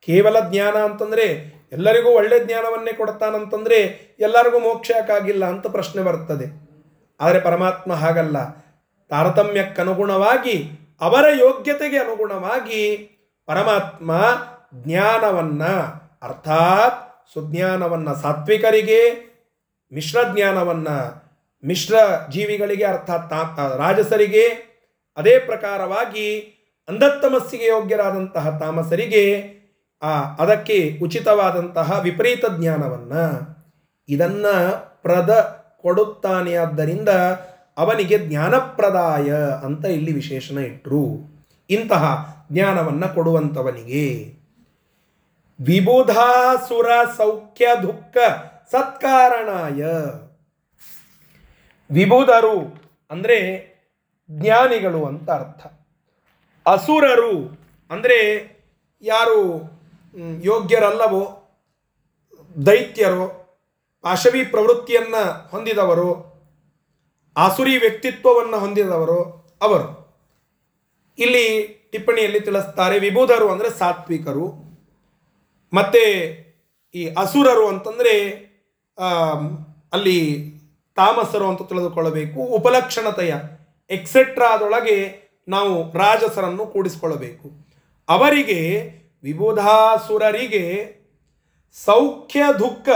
[0.00, 1.24] ಕೇವಲ ಜ್ಞಾನ ಅಂತಂದ್ರೆ
[1.72, 3.80] ಎಲ್ಲರಿಗೂ ಒಳ್ಳೆ ಜ್ಞಾನವನ್ನೇ ಕೊಡ್ತಾನಂತಂದರೆ
[4.20, 6.72] ಎಲ್ಲರಿಗೂ ಮೋಕ್ಷಕ್ಕಾಗಿಲ್ಲ ಅಂತ ಪ್ರಶ್ನೆ ಬರ್ತದೆ.
[7.20, 8.36] ಆದರೆ ಪರಮಾತ್ಮ ಹಾಗಲ್ಲ.
[9.12, 10.70] ತಾರತಮ್ಯಕ್ಕನುಗುಣವಾಗಿ,
[11.00, 12.96] ಅವರ ಯೋಗ್ಯತೆಗೆ ಅನುಗುಣವಾಗಿ
[13.46, 14.24] ಪರಮಾತ್ಮ
[14.74, 15.86] ಜ್ಞಾನವನ್ನು,
[16.22, 19.10] ಅರ್ಥಾತ್ ಸುಜ್ಞಾನವನ್ನು ಸಾತ್ವಿಕರಿಗೆ,
[19.94, 21.22] ಮಿಶ್ರ ಜ್ಞಾನವನ್ನು,
[21.66, 21.94] ಮಿಶ್ರ
[22.30, 24.72] ಜೀವಿಗಳಿಗೆ, ಅರ್ಥಾತ್ ರಾಜಸರಿಗೆ,
[25.16, 26.40] ಅದೇ ಪ್ರಕಾರವಾಗಿ
[26.88, 29.52] ಅಂಧತ್ತಮಸ್ಸಿಗೆ ಯೋಗ್ಯರಾದಂತಹ ತಾಮಸರಿಗೆ,
[30.02, 33.52] ಆ, ಅದಕ್ಕೆ ಉಚಿತವಾದಂತಹ ವಿಪರೀತ ಜ್ಞಾನವನ್ನು
[34.08, 34.52] ಇದನ್ನು
[35.02, 36.54] ಪ್ರದ ಕೊಡುತ್ತಾನೆ.
[36.54, 37.08] ಆದ್ದರಿಂದ
[37.76, 41.32] ಅವನಿಗೆ ಜ್ಞಾನಪ್ರದಾಯ ಅಂತ ಇಲ್ಲಿ ವಿಶೇಷಣ ಇಟ್ಟರು
[41.70, 42.04] ಇಂತಹ
[42.52, 44.34] ಜ್ಞಾನವನ್ನು ಕೊಡುವಂಥವನಿಗೆ
[45.60, 48.16] ವಿಬುಧಾಸುರ ಸೌಖ್ಯ ದುಃಖ
[48.72, 49.82] ಸತ್ಕಾರಣಾಯ.
[51.90, 53.38] ವಿಬುಧರು ಅಂದರೆ
[54.30, 55.66] ಜ್ಞಾನಿಗಳು ಅಂತ ಅರ್ಥ.
[56.66, 58.18] ಅಸುರರು ಅಂದರೆ
[59.02, 59.40] ಯಾರು
[60.40, 61.22] ಯೋಗ್ಯರಲ್ಲವೋ,
[62.66, 63.42] ದೈತ್ಯರು,
[64.02, 66.31] ಪಾಶವಿ ಪ್ರವೃತ್ತಿಯನ್ನು ಹೊಂದಿದವರು
[67.36, 69.20] ಆಸುರಿ ವ್ಯಕ್ತಿತ್ವವನ್ನು ಹೊಂದಿದವರು
[69.62, 69.88] ಅವರು.
[71.18, 71.46] ಇಲ್ಲಿ
[71.92, 74.46] ಟಿಪ್ಪಣಿಯಲ್ಲಿ ತಿಳಿಸ್ತಾರೆ ವಿಭೂಧರು ಅಂದರೆ ಸಾತ್ವಿಕರು.
[75.72, 76.02] ಮತ್ತು
[76.94, 78.14] ಈ ಅಸುರರು ಅಂತಂದರೆ
[79.92, 80.18] ಅಲ್ಲಿ
[80.96, 83.34] ತಾಮಸರು ಅಂತ ತಿಳಿದುಕೊಳ್ಳಬೇಕು, ಉಪಲಕ್ಷಣತೆಯ
[83.90, 84.96] ಎಕ್ಸೆಟ್ರಾದೊಳಗೆ
[85.48, 87.46] ನಾವು ರಾಜಸರನ್ನು ಕೂಡಿಸಿಕೊಳ್ಳಬೇಕು.
[88.08, 88.60] ಅವರಿಗೆ
[89.24, 90.64] ವಿಭುಧಾಸುರರಿಗೆ
[91.76, 92.88] ಸೌಖ್ಯ ದುಃಖ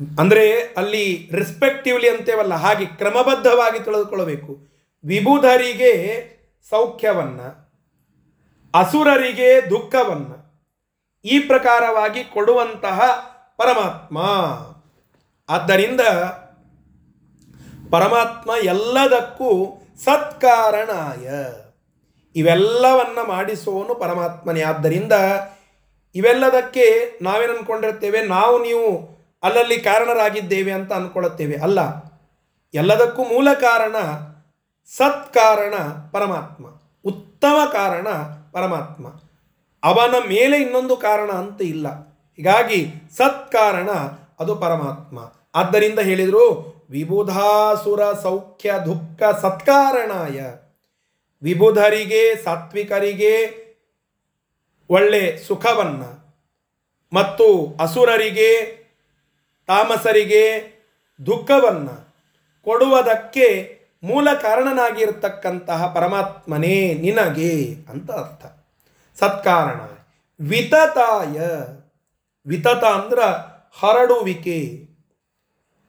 [0.00, 0.44] ಅಂದರೆ
[0.80, 4.52] ಅಲ್ಲಿ ರೆಸ್ಪೆಕ್ಟಿವ್ಲಿ ಅಂತೇವಲ್ಲ, ಹಾಗೆ ಕ್ರಮಬದ್ಧವಾಗಿ ತಿಳಿದುಕೊಳ್ಳಬೇಕು.
[5.04, 5.94] ವಿಭುಧರಿಗೆ
[6.70, 7.48] ಸೌಖ್ಯವನ್ನು,
[8.74, 10.36] ಅಸುರರಿಗೆ ದುಃಖವನ್ನು
[11.24, 12.98] ಈ ಪ್ರಕಾರವಾಗಿ ಕೊಡುವಂತಹ
[13.60, 14.18] ಪರಮಾತ್ಮ.
[15.48, 16.02] ಆದ್ದರಿಂದ
[17.94, 19.50] ಪರಮಾತ್ಮ ಎಲ್ಲದಕ್ಕೂ
[20.04, 21.26] ಸತ್ಕಾರಣಾಯ.
[22.36, 24.62] ಇವೆಲ್ಲವನ್ನು ಮಾಡಿಸುವನು ಪರಮಾತ್ಮನೇ.
[24.62, 25.14] ಆದ್ದರಿಂದ
[26.14, 26.86] ಇವೆಲ್ಲದಕ್ಕೆ
[27.22, 28.88] ನಾವೇನು ಅಂದ್ಕೊಂಡಿರ್ತೇವೆ ನಾವು ನೀವು
[29.42, 31.56] ಅಲ್ಲಲ್ಲಿ ಕಾರಣರಾಗಿದ್ದೇವೆ ಅಂತ ಅಂದ್ಕೊಳ್ಳುತ್ತೇವೆ.
[31.56, 31.78] ಅಲ್ಲ,
[32.74, 33.96] ಎಲ್ಲದಕ್ಕೂ ಮೂಲ ಕಾರಣ
[34.96, 35.74] ಸತ್ಕಾರಣ
[36.12, 36.66] ಪರಮಾತ್ಮ.
[37.04, 38.08] ಉತ್ತಮ ಕಾರಣ
[38.52, 39.08] ಪರಮಾತ್ಮ.
[39.84, 41.88] ಅವನ ಮೇಲೆ ಇನ್ನೊಂದು ಕಾರಣ ಅಂತ ಇಲ್ಲ.
[42.36, 43.90] ಹೀಗಾಗಿ ಸತ್ಕಾರಣ
[44.40, 45.32] ಅದು ಪರಮಾತ್ಮ.
[45.54, 50.40] ಆದ್ದರಿಂದ ಹೇಳಿದರು, ವಿಬುಧಾಸುರ ಸೌಖ್ಯ ದುಃಖ ಸತ್ಕಾರಣಾಯ.
[51.42, 53.58] ವಿಬುಧರಿಗೆ, ಸಾತ್ವಿಕರಿಗೆ
[54.90, 56.02] ಒಳ್ಳೆ ಸುಖವನ್ನ.
[57.12, 58.77] ಮತ್ತು ಅಸುರರಿಗೆ
[59.68, 60.72] ತಾಮಸರಿಗೆ
[61.26, 62.08] ದುಃಖವನ್ನು
[62.64, 68.46] ಕೊಡುವುದಕ್ಕೆ ಮೂಲ ಕಾರಣನಾಗಿರ್ತಕ್ಕಂತಹ ಪರಮಾತ್ಮನೇ ನಿನಗೆ ಅಂತ ಅರ್ಥ.
[69.18, 69.80] ಸತ್ಕಾರಣ.
[70.40, 71.40] ವಿತತಾಯ.
[72.46, 73.20] ವಿತತ ಅಂದ್ರ
[73.80, 74.88] ಹರಡುವಿಕೆ.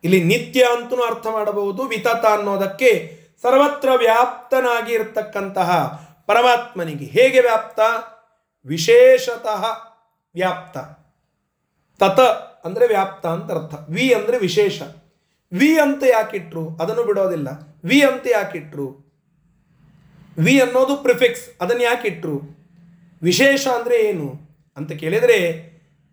[0.04, 1.84] ಇಲ್ಲಿ ನಿತ್ಯ ಅಂತೂ ಅರ್ಥ ಮಾಡಬಹುದು.
[1.84, 5.88] ವಿತತ ಅನ್ನೋದಕ್ಕೆ ಸರ್ವತ್ರ ವ್ಯಾಪ್ತನಾಗಿ ಇರತಕ್ಕಂತಹ
[6.28, 7.06] ಪರಮಾತ್ಮನಿಗೆ.
[7.06, 7.80] ಹೇಗೆ ವ್ಯಾಪ್ತ?
[8.66, 9.66] ವಿಶೇಷತಃ
[10.36, 10.99] ವ್ಯಾಪ್ತ.
[12.00, 12.20] ತತ
[12.66, 13.76] ಅಂದರೆ ವ್ಯಾಪ್ತ ಅಂತ ಅರ್ಥ.
[13.90, 14.82] ವಿ ಅಂದರೆ ವಿಶೇಷ.
[15.54, 16.78] ವಿ ಅಂತ ಯಾಕಿಟ್ರು?
[16.82, 17.48] ಅದನ್ನು ಬಿಡೋದಿಲ್ಲ.
[17.86, 19.10] ವಿ ಅಂತ ಯಾಕಿಟ್ರು?
[20.40, 22.60] ವಿ ಅನ್ನೋದು ಪ್ರಿಫಿಕ್ಸ್ ಅದನ್ನು ಯಾಕಿಟ್ರು?
[23.24, 24.50] ವಿಶೇಷ ಅಂದರೆ ಏನು?
[24.78, 25.70] ಅಂತ ಕೇಳಿದರೆ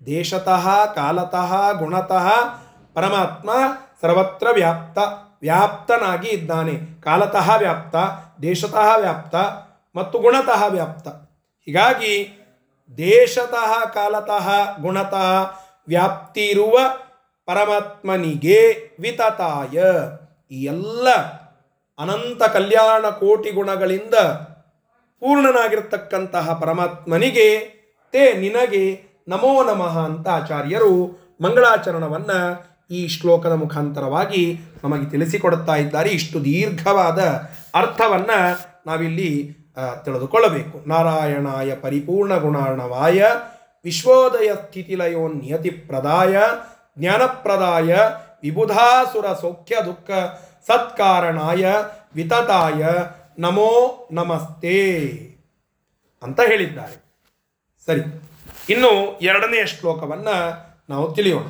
[0.07, 2.33] ದೇಶತಃ, ಕಾಲತಃ, ಗುಣತಃ,
[2.94, 3.51] ಪರಮಾತ್ಮ
[4.01, 4.99] ಸರ್ವತ್ರ ವ್ಯಾಪ್ತ,
[5.42, 7.01] ವ್ಯಾಪ್ತನಾಗಿ ಇದ್ದಾನೆ.
[7.01, 7.96] ಕಾಲತಃ ವ್ಯಾಪ್ತ,
[8.42, 9.35] ದೇಶತಃ ವ್ಯಾಪ್ತ
[9.99, 11.09] ಮತ್ತು ಗುಣತಃ ವ್ಯಾಪ್ತ.
[11.66, 12.42] ಹೀಗಾಗಿ
[12.96, 16.77] ದೇಶತಃ, ಕಾಲತಃ, ಗುಣತಃ ವ್ಯಾಪ್ತಿ ಇರುವ
[17.46, 18.61] ಪರಮಾತ್ಮನಿಗೆ
[19.01, 19.77] ವಿತತಾಯ.
[20.51, 21.09] ಈ ಎಲ್ಲ
[21.99, 24.14] ಅನಂತ ಕಲ್ಯಾಣ ಕೋಟಿ ಗುಣಗಳಿಂದ
[25.20, 27.49] ಪೂರ್ಣನಾಗಿರ್ತಕ್ಕಂತಹ ಪರಮಾತ್ಮನಿಗೆ
[28.12, 28.85] ತೇ ನಿನಗೆ
[29.29, 30.92] ನಮೋ ನಮಃ ಅಂತ ಆಚಾರ್ಯರು
[31.40, 32.38] ಮಂಗಳಾಚರಣವನ್ನು
[32.90, 34.42] ಈ ಶ್ಲೋಕದ ಮುಖಾಂತರವಾಗಿ
[34.85, 36.11] ನಮಗೆ ತಿಳಿಸಿಕೊಡುತ್ತಾ ಇದ್ದಾರೆ.
[36.11, 37.20] ಇಷ್ಟು ದೀರ್ಘವಾದ
[37.75, 38.38] ಅರ್ಥವನ್ನು
[38.87, 39.31] ನಾವಿಲ್ಲಿ
[40.05, 40.88] ತಿಳಿದುಕೊಳ್ಳಬೇಕು.
[40.88, 43.25] ನಾರಾಯಣಾಯ ಪರಿಪೂರ್ಣ ಗುಣಾರ್ಣವಾಯ
[43.87, 46.40] ವಿಶ್ವೋದಯ ಸ್ಥಿತಿಲಯೋ ನಿಯತಿ ಪ್ರದಾಯ,
[46.99, 47.96] ಜ್ಞಾನಪ್ರದಾಯ,
[48.42, 50.11] ವಿಬುಧಾಸುರ ಸೌಖ್ಯ ದುಃಖ
[50.66, 51.64] ಸತ್ಕಾರಣಾಯ,
[52.14, 52.87] ವಿತತಾಯ,
[53.38, 53.70] ನಮೋ
[54.12, 54.79] ನಮಸ್ತೆ
[56.22, 56.96] ಅಂತ ಹೇಳಿದ್ದಾರೆ.
[57.87, 58.03] ಸರಿ,
[58.72, 60.37] ಇನ್ನು ಎರಡನೆಯ ಶ್ಲೋಕವನ್ನು
[60.88, 61.46] ನಾವು ತಿಳಿಯೋಣ.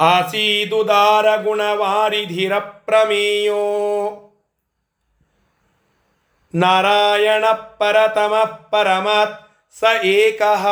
[0.00, 3.62] ಆಸೀದುದಾರ ಗುಣವಾರಿಧಿರ ಪ್ರಮೇಯೋ
[6.54, 8.34] ನಾರಾಯಣ ಪರತಮ
[8.70, 10.66] ಪರಮಾತ್ ಸ ಏಕಃ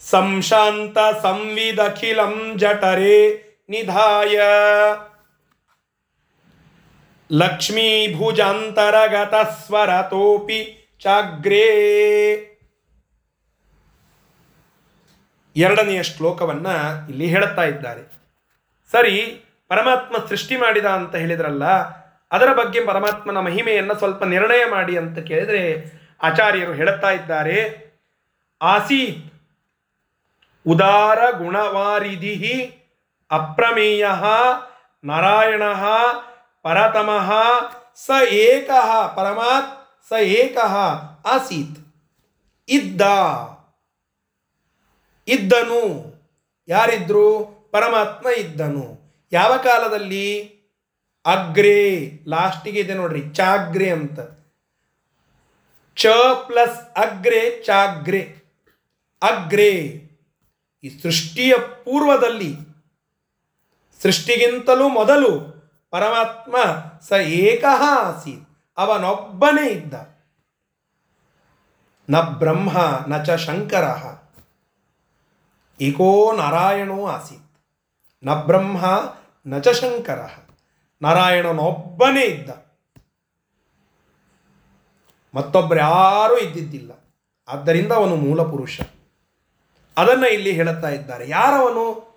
[0.00, 4.40] ಸಂಶಾಂತ ಸಂವಿದಖಿಲಂ ಜಠರೆ ನಿಧಾಯ
[7.32, 9.34] ಲಕ್ಷ್ಮೀಭುಜಾಂತರಗತ
[9.66, 11.68] ಸ್ವರತೋಪಿ ಚಾಗ್ರೇ
[15.56, 16.66] ಎರಡನೆಯ ಶ್ಲೋಕವನ್ನ
[17.10, 18.22] ಇಲ್ಲಿ ಹೇಳುತ್ತಾ ಇದ್ದಾರೆ.
[18.92, 21.64] ಸರಿ, ಪರಮಾತ್ಮ ಸೃಷ್ಟಿ ಮಾಡಿದ ಅಂತ ಹೇಳಿದ್ರಲ್ಲ
[22.32, 25.62] ಅದರ ಬಗ್ಗೆ ಪರಮಾತ್ಮನ ಮಹಿಮೆಯನ್ನು ಸ್ವಲ್ಪ ನಿರ್ಣಯ ಮಾಡಿ ಅಂತ ಕೇಳಿದರೆ
[26.22, 27.58] ಆಚಾರ್ಯರು ಹೇಳುತ್ತಾ ಇದ್ದಾರೆ,
[28.60, 29.24] ಆಸೀತ್
[30.66, 32.38] ಉದಾರ ಗುಣವಾರಿಧಿ
[33.30, 34.06] ಅಪ್ರಮೇಯ
[35.04, 35.62] ನಾರಾಯಣ
[36.62, 37.30] ಪರತಮಃ
[37.96, 38.70] ಸ ಏಕ
[39.16, 39.70] ಪರಮಾತ್
[40.08, 40.58] ಸ ಏಕ
[41.26, 41.78] ಆಸೀತ್.
[42.68, 43.02] ಇದ್ದ,
[45.28, 45.82] ಇದ್ದನು,
[46.68, 47.26] ಯಾರಿದ್ರು
[47.72, 48.86] ಪರಮಾತ್ಮ ಇದ್ದನು.
[49.32, 50.51] ಯಾವ ಕಾಲದಲ್ಲಿ?
[51.26, 54.20] ಅಗ್ರೇ, ಲಾಸ್ಟಿಗೆ ಇದೆ ನೋಡ್ರಿ, ಚಾಗ್ರೆ ಅಂತ.
[55.96, 56.06] ಚ
[56.46, 58.42] ಪ್ಲಸ್ ಅಗ್ರೆ, ಚಾಗ್ರೆ.
[59.22, 59.70] ಅಗ್ರೆ.
[60.84, 62.56] ಈ ಸೃಷ್ಟಿಯ ಪೂರ್ವದಲ್ಲಿ,
[64.02, 66.56] ಸೃಷ್ಟಿಗಿಂತಲೂ ಮೊದಲು ಪರಮಾತ್ಮ
[67.08, 69.94] ಸ ಏಕಃ ಆಸೀತ್ ಅವನೊಬ್ಬನೇ ಇದ್ದ.
[72.10, 73.84] ನ ಬ್ರಹ್ಮ, ನ ಚ ಶಂಕರ.
[75.80, 77.64] ಏಕೋ ನಾರಾಯಣೋ ಆಸೀತ್.
[78.24, 78.84] ನ ಬ್ರಹ್ಮ,
[79.46, 80.20] ನ ಚ ಶಂಕರ.
[81.02, 82.50] ನಾರಾಯಣನೊಬ್ಬನೇ ಇದ್ದ.
[85.34, 86.90] ಮತ್ತೊಬ್ಬರು ಯಾರೂ ಇದ್ದಿದ್ದಿಲ್ಲ.
[87.48, 88.80] ಆದ್ದರಿಂದ ಅವನು ಮೂಲ ಪುರುಷ.
[89.96, 91.28] ಅದನ್ನು ಇಲ್ಲಿ ಹೇಳುತ್ತಾ ಇದ್ದಾರೆ.
[91.28, 92.12] ಯಾರವನು?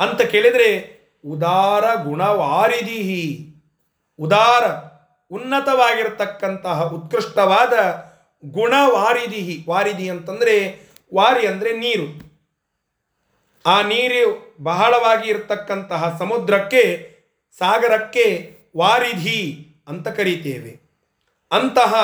[0.00, 3.54] ಅಂತ ಕೇಳಿದರೆ, ಉದಾರ ಗುಣವಾರಿದಿಹಿ.
[4.20, 4.64] ಉದಾರ,
[5.34, 7.72] ಉನ್ನತವಾಗಿರತಕ್ಕಂತಹ ಉತ್ಕೃಷ್ಟವಾದ
[8.50, 9.64] ಗುಣವಾರಿದಿಹಿ.
[9.68, 12.28] ವಾರಿದಿ ಅಂತಂದರೆ, ವಾರಿ ಅಂದರೆ ನೀರು.
[13.66, 17.17] ಆ ನೀರು ಬಹಳವಾಗಿ ಇರತಕ್ಕಂತಹ ಸಮುದ್ರಕ್ಕೆ
[17.58, 20.80] ಸಾಗರಕ್ಕೆ ವಾರಿಧಿ ಅಂತ ಕರೀತೇವೆ.
[21.52, 21.94] ಅಂತಹ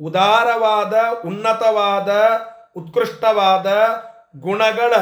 [0.00, 0.94] ಉದಾರವಾದ,
[1.26, 2.30] ಉನ್ನತವಾದ,
[2.76, 3.66] ಉತ್ಕೃಷ್ಟವಾದ
[4.40, 4.94] ಗುಣಗಳ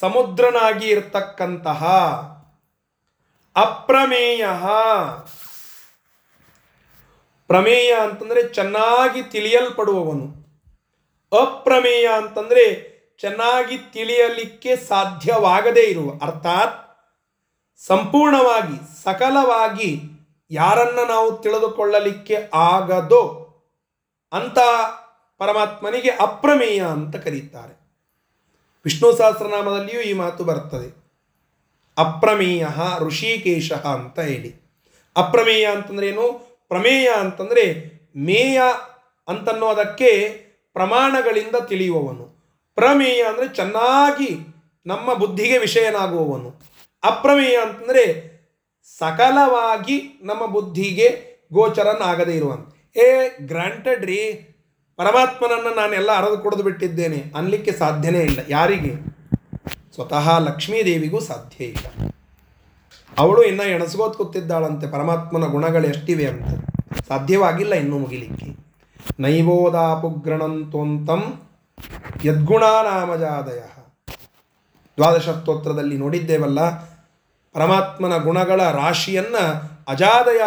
[0.00, 1.84] ಸಮುದ್ರನಾಗಿ ಇರತಕ್ಕಂತಹ
[3.56, 4.46] ಅಪ್ರಮೇಯ.
[7.46, 10.46] ಪ್ರಮೇಯ ಅಂತಂದರೆ ಚೆನ್ನಾಗಿ ತಿಳಿಯಲ್ಪಡುವವನು.
[11.42, 16.10] ಅಪ್ರಮೇಯ ಅಂತಂದರೆ ಚೆನ್ನಾಗಿ ತಿಳಿಯಲಿಕ್ಕೆ ಸಾಧ್ಯವಾಗದೇ ಇರುವ.
[16.10, 16.85] ಅರ್ಥಾತ್
[17.76, 20.00] ಸಂಪೂರ್ಣವಾಗಿ, ಸಕಲವಾಗಿ
[20.50, 23.42] ಯಾರನ್ನ ನಾವು ತಿಳಿದುಕೊಳ್ಳಲಿಕ್ಕೆ ಆಗದೋ
[24.32, 24.58] ಅಂತ
[25.38, 27.80] ಪರಮಾತ್ಮನಿಗೆ ಅಪ್ರಮೇಯ ಅಂತ ಕರೀತಾರೆ.
[28.84, 31.06] ವಿಷ್ಣು ಸಹಸ್ರನಾಮದಲ್ಲಿಯೂ ಈ ಮಾತು ಬರ್ತದೆ.
[31.98, 32.66] ಅಪ್ರಮೇಯ,
[32.98, 34.54] ಋಷಿಕೇಶ ಅಂತ ಹೇಳಿ.
[35.16, 36.46] ಅಪ್ರಮೇಯ ಅಂತಂದ್ರೆ ಏನು?
[36.68, 38.62] ಪ್ರಮೇಯ ಅಂತಂದರೆ ಮೇಯ
[39.28, 40.28] ಅಂತನ್ನೋದಕ್ಕೆ
[40.72, 42.24] ಪ್ರಮಾಣಗಳಿಂದ ತಿಳಿಯುವವನು.
[42.74, 46.75] ಪ್ರಮೇಯ ಅಂದರೆ ಚೆನ್ನಾಗಿ ನಮ್ಮ ಬುದ್ಧಿಗೆ ವಿಷಯನಾಗುವವನು.
[47.06, 48.36] ಅಪ್ರಮೇಯ ಅಂತಂದರೆ
[48.98, 52.96] ಸಕಲವಾಗಿ ನಮ್ಮ ಬುದ್ಧಿಗೆ ಗೋಚರನಾಗದೇ ಇರುವಂತ.
[52.96, 54.48] ಏ ಗ್ರಾಂಟೆಡ್ ರೀ,
[54.96, 58.40] ಪರಮಾತ್ಮನನ್ನು ನಾನೆಲ್ಲ ಅರದು ಕೊಡದು ಬಿಟ್ಟಿದ್ದೇನೆ, ಅನ್ಲಿಕ್ಕೆ ಸಾಧ್ಯನೇ ಇಲ್ಲ.
[58.48, 58.94] ಯಾರಿಗೆ?
[59.94, 61.86] ಸ್ವತಃ ಲಕ್ಷ್ಮೀದೇವಿಗೂ ಸಾಧ್ಯ ಇಲ್ಲ.
[63.18, 66.44] ಅವಳು ಇನ್ನು ಎಣಸ್ಕೋತ್ ಕೂತಿದ್ದಾಳಂತೆ, ಪರಮಾತ್ಮನ ಗುಣಗಳು ಎಷ್ಟಿವೆ ಅಂತ.
[67.08, 68.56] ಸಾಧ್ಯವಾಗಿಲ್ಲ ಇನ್ನೂ ಮುಗಿಲಿಕ್ಕೆ.
[69.20, 71.40] ನೈವೋದಾಪುಗ್ರಣಂತೋಂತಂ
[72.24, 73.60] ಯದ್ಗುಣಾನಾಮಜಾದಯ.
[74.96, 76.86] ದ್ವಾದಶ ಸ್ತೋತ್ರದಲ್ಲಿ ನೋಡಿದ್ದೇವಲ್ಲ
[77.56, 80.42] ಪರಮಾತ್ಮನ ಗುಣಗಳ ರಾಶಿಯನ್ನು ಅಜಾದಯ.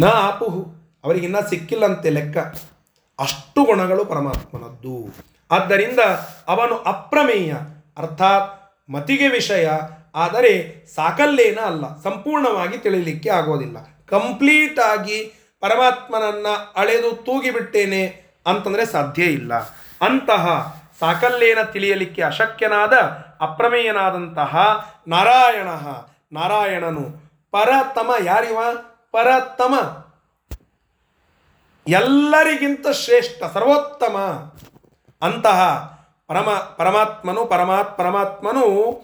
[0.00, 0.66] ನ ಆಪುಹು.
[1.04, 2.38] ಅವರಿಗಿನ್ನ ಸಿಕ್ಕಿಲ್ಲಂತೆ ಲೆಕ್ಕ.
[3.20, 5.14] ಅಷ್ಟು ಗುಣಗಳು ಪರಮಾತ್ಮನದ್ದು.
[5.50, 5.98] ಆದ್ದರಿಂದ
[6.48, 7.54] ಅವನು ಅಪ್ರಮೇಯ,
[7.98, 9.70] ಅರ್ಥಾತ್ ಮತಿಗೆ ವಿಷಯ,
[10.14, 13.76] ಆದರೆ ಸಾಕಲ್ಲೇನ ಅಲ್ಲ, ಸಂಪೂರ್ಣವಾಗಿ ತಿಳಿಯಲಿಕ್ಕೆ ಆಗೋದಿಲ್ಲ.
[14.06, 16.46] ಕಂಪ್ಲೀಟ್ ಆಗಿ ಪರಮಾತ್ಮನನ್ನ
[16.76, 19.54] ಅಳೆದು ತೂಗಿಬಿಟ್ಟೇನೆ ಅಂತಂದರೆ ಸಾಧ್ಯ ಇಲ್ಲ.
[20.02, 24.56] ಅಂತಹ ಸಾಕಲ್ಲೇನ ತಿಳಿಯಲಿಕ್ಕೆ ಅಶಕ್ಯನಾದ ಅಪ್ರಮೇಯನಾದಂತಹ
[25.08, 25.68] ನಾರಾಯಣ.
[26.32, 28.58] ನಾರಾಯಣನು ಪರತಮ ಯಾರಿವ?
[29.12, 29.74] ಪರತಮ.
[31.88, 34.16] ಎಲ್ಲರಿಗಿಂತ ಶ್ರೇಷ್ಠ, ಸರ್ವೋತ್ತಮ.
[35.22, 35.90] ಅಂತಹ
[36.26, 39.00] ಪರಮ, ಪರಮಾತ್ಮನು, ಪರಮಾತ್, ಪರಮಾತ್ಮನು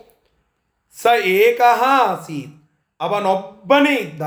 [1.03, 2.73] ಸ ಏಕಃ ಆಸೀತ್.
[3.01, 4.23] ಅವನೊಬ್ಬನೇ ಇದ್ದ.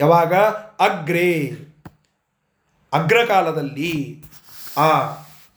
[0.00, 0.34] ಯಾವಾಗ?
[0.80, 1.50] ಅಗ್ರೇ.
[2.92, 4.24] ಅಗ್ರಕಾಲದಲ್ಲಿ
[4.76, 5.12] ಆ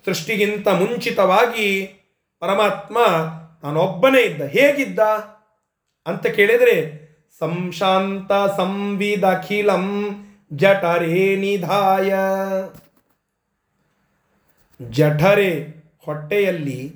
[0.06, 2.02] ಸೃಷ್ಟಿಗಿಂತ ಮುಂಚಿತವಾಗಿ
[2.46, 2.98] ಪರಮಾತ್ಮ
[3.64, 4.42] ನಾನೊಬ್ಬನೇ ಇದ್ದ.
[4.42, 5.00] ಹೇಗಿದ್ದ?
[6.06, 7.06] ಅಂತ ಕೇಳಿದರೆ,
[7.40, 10.16] ಸಂಶಾಂತ ಸಂವಿದಖಿಲಂ
[10.54, 12.14] ಜಠರೇ ನಿಧಾಯ.
[14.90, 15.76] ಜಠರೆ
[16.06, 16.94] ಹೊಟ್ಟೆಯಲ್ಲಿ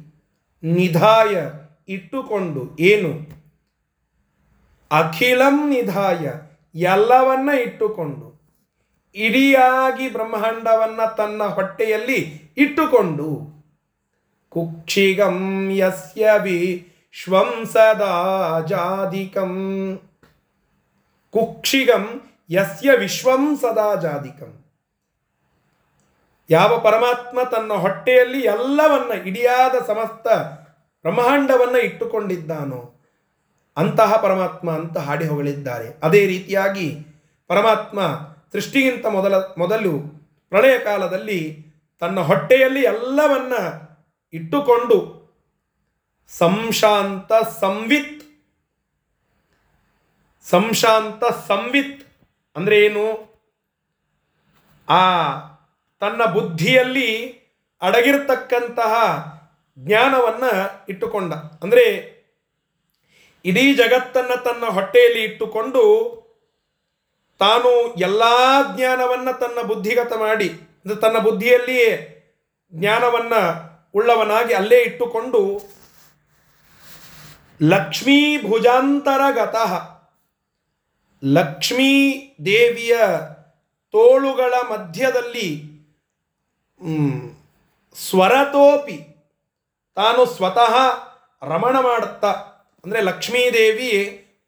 [0.64, 1.46] ನಿಧಾಯ
[1.94, 3.40] ಇಟ್ಟುಕೊಂಡು ಏನು?
[4.92, 6.32] ಅಖಿಲಂ ನಿಧಾಯ
[6.76, 8.42] ಎಲ್ಲವನ್ನ ಇಟ್ಟುಕೊಂಡು,
[9.16, 13.59] ಇಡಿಯಾಗಿ ಬ್ರಹ್ಮಾಂಡವನ್ನ ತನ್ನ ಹೊಟ್ಟೆಯಲ್ಲಿ ಇಟ್ಟುಕೊಂಡು
[14.50, 19.54] ಕುಕ್ಷಿಗಂ ಯಸ್ಯ ವಿಶ್ವಂ ಸದಾ ಜಾಧಿಕಂ
[21.30, 22.22] ಕುಕ್ಷಿಗಂ
[22.52, 23.96] ಯಸ್ಯ ವಿಶ್ವಂ ಸದಾ
[26.50, 30.28] ಯಾವ ಪರಮಾತ್ಮ ತನ್ನ ಹೊಟ್ಟೆಯಲ್ಲಿ ಎಲ್ಲವನ್ನ, ಇಡಿಯಾದ ಸಮಸ್ತ
[31.02, 33.02] ಬ್ರಹ್ಮಾಂಡವನ್ನು ಇಟ್ಟುಕೊಂಡಿದ್ದಾನೋ,
[33.78, 36.00] ಅಂತಹ ಪರಮಾತ್ಮ ಅಂತ ಹಾಡಿ ಹೊಗಳಿದ್ದಾರೆ.
[36.04, 37.06] ಅದೇ ರೀತಿಯಾಗಿ
[37.48, 38.00] ಪರಮಾತ್ಮ
[38.52, 40.00] ಸೃಷ್ಟಿಗಿಂತ ಮೊದಲ, ಮೊದಲು
[40.50, 41.66] ಪ್ರಳಯ ಕಾಲದಲ್ಲಿ
[42.00, 43.54] ತನ್ನ ಹೊಟ್ಟೆಯಲ್ಲಿ ಎಲ್ಲವನ್ನ
[44.34, 44.98] ಇಟ್ಟುಕೊಂಡು
[46.32, 48.20] ಸಂಶಾಂತ ಸಂವಿತ್
[50.46, 52.00] ಸಂಶಾಂತ ಸಂವಿತ್
[52.56, 53.06] ಅಂದರೆ ಏನು?
[54.88, 55.02] ಆ
[56.02, 57.10] ತನ್ನ ಬುದ್ಧಿಯಲ್ಲಿ
[57.82, 58.94] ಅಡಗಿರ್ತಕ್ಕಂತಹ
[59.78, 60.52] ಜ್ಞಾನವನ್ನು
[60.92, 61.34] ಇಟ್ಟುಕೊಂಡ.
[61.64, 61.86] ಅಂದರೆ
[63.46, 65.84] ಇಡೀ ಜಗತ್ತನ್ನು ತನ್ನ ಹೊಟ್ಟೆಯಲ್ಲಿ ಇಟ್ಟುಕೊಂಡು
[67.42, 67.72] ತಾನು
[68.08, 68.24] ಎಲ್ಲ
[68.76, 70.50] ಜ್ಞಾನವನ್ನು ತನ್ನ ಬುದ್ಧಿಗತ ಮಾಡಿ,
[70.82, 71.92] ಅಂದರೆ ತನ್ನ ಬುದ್ಧಿಯಲ್ಲಿಯೇ
[72.74, 73.42] ಜ್ಞಾನವನ್ನು
[73.94, 75.42] ಉಳ್ಳವನಾಗಿ ಅಲ್ಲೇ ಇಟ್ಟುಕೊಂಡು
[77.62, 79.72] ಲಕ್ಷ್ಮೀ ಭುಜಾಂತರಗತಃ
[81.24, 81.92] ಲಕ್ಷ್ಮೀ
[82.46, 82.98] ದೇವಿಯ
[83.94, 85.50] ತೋಳುಗಳ ಮಧ್ಯದಲ್ಲಿ
[87.96, 88.98] ಸ್ವರತೋಪಿ
[89.96, 90.76] ತಾನು ಸ್ವತಃ
[91.42, 92.32] ರಮಣ ಮಾಡುತ್ತಾ,
[92.84, 93.92] ಅಂದರೆ ಲಕ್ಷ್ಮೀದೇವಿ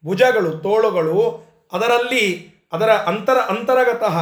[0.04, 1.18] ಭುಜಗಳು, ತೋಳುಗಳು
[1.72, 4.16] ಅದರಲ್ಲಿ, ಅದರ ಅಂತರ, ಅಂತರಗತಃ,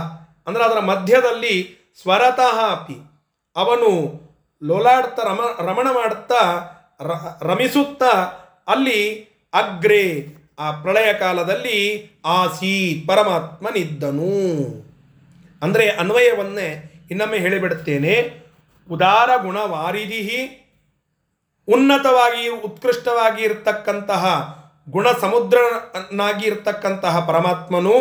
[0.46, 1.54] ಅಂದರೆ ಅದರ ಮಧ್ಯದಲ್ಲಿ
[2.02, 2.96] ಸ್ವರತಃ ಅಪಿ.
[3.56, 3.90] ಅವನು
[4.62, 6.42] ಲೋಲಾಡ್ತಾ ರಮ, ರಮಣ ಮಾಡುತ್ತಾ
[7.42, 8.12] ರಮಿಸುತ್ತಾ
[8.68, 10.04] ಅಲ್ಲಿ ಅಗ್ರೆ,
[10.58, 11.78] ಆ ಪ್ರಳಯ ಕಾಲದಲ್ಲಿ
[12.24, 14.34] ಆಸಿ ಪರಮಾತ್ಮನಿದ್ದನು.
[15.62, 16.68] ಅಂದರೆ ಅನ್ವಯವನ್ನೇ
[17.10, 18.14] ಇನ್ನೊಮ್ಮೆ ಹೇಳಿಬಿಡುತ್ತೇನೆ.
[18.90, 20.40] ಉದಾರ ಗುಣ ವಾರಿದಿಹಿ
[21.68, 24.24] ಉನ್ನತವಾಗಿ ಉತ್ಕೃಷ್ಟವಾಗಿ ಇರತಕ್ಕಂತಹ
[24.90, 27.96] ಗುಣ ಸಮುದ್ರನಾಗಿ ಇರತಕ್ಕಂತಹ ಪರಮಾತ್ಮನು,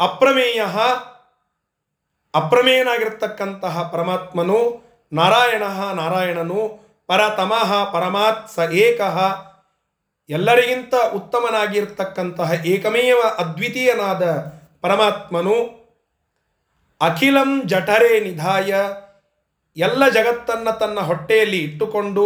[0.00, 0.62] ಅಪ್ರಮೇಯ
[2.34, 4.83] ಅಪ್ರಮೇಯನಾಗಿರ್ತಕ್ಕಂತಹ ಪರಮಾತ್ಮನು
[5.14, 6.60] ನಾರಾಯಣ ನಾರಾಯಣನು
[7.08, 9.16] ಪರತಮಃ ಪರಮಾತ್ ಸ ಏಕಃ
[10.30, 14.24] ಎಲ್ಲರಿಗಿಂತ ಉತ್ತಮನಾಗಿರ್ತಕ್ಕಂತಹ ಏಕಮೇವ ಅದ್ವಿತೀಯನಾದ
[14.80, 15.56] ಪರಮಾತ್ಮನು
[17.00, 18.72] ಅಖಿಲಂ ಜಠರೇ ನಿಧಾಯ
[19.76, 22.24] ಎಲ್ಲ ಜಗತ್ತನ್ನು ತನ್ನ ಹೊಟ್ಟೆಯಲ್ಲಿ ಇಟ್ಟುಕೊಂಡು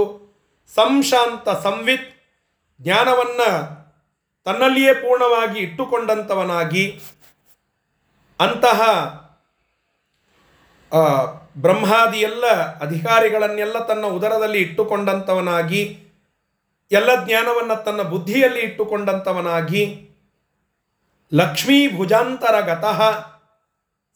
[0.72, 2.08] ಸಂಶಾಂತ ಸಂವಿತ್
[2.80, 3.50] ಜ್ಞಾನವನ್ನು
[4.46, 6.84] ತನ್ನಲ್ಲಿಯೇ ಪೂರ್ಣವಾಗಿ ಇಟ್ಟುಕೊಂಡಂಥವನಾಗಿ
[8.40, 8.80] ಅಂತಹ
[11.60, 12.46] ಬ್ರಹ್ಮಾದಿ ಎಲ್ಲ
[12.80, 15.98] ಅಧಿಕಾರಿಗಳನ್ನೆಲ್ಲ ತನ್ನ ಉದರದಲ್ಲಿ ಇಟ್ಟುಕೊಂಡಂಥವನಾಗಿ
[16.92, 20.10] ಎಲ್ಲ ಜ್ಞಾನವನ್ನು ತನ್ನ ಬುದ್ಧಿಯಲ್ಲಿ ಇಟ್ಟುಕೊಂಡಂಥವನಾಗಿ
[21.34, 23.00] ಲಕ್ಷ್ಮೀ ಭುಜಾಂತರಗತಃ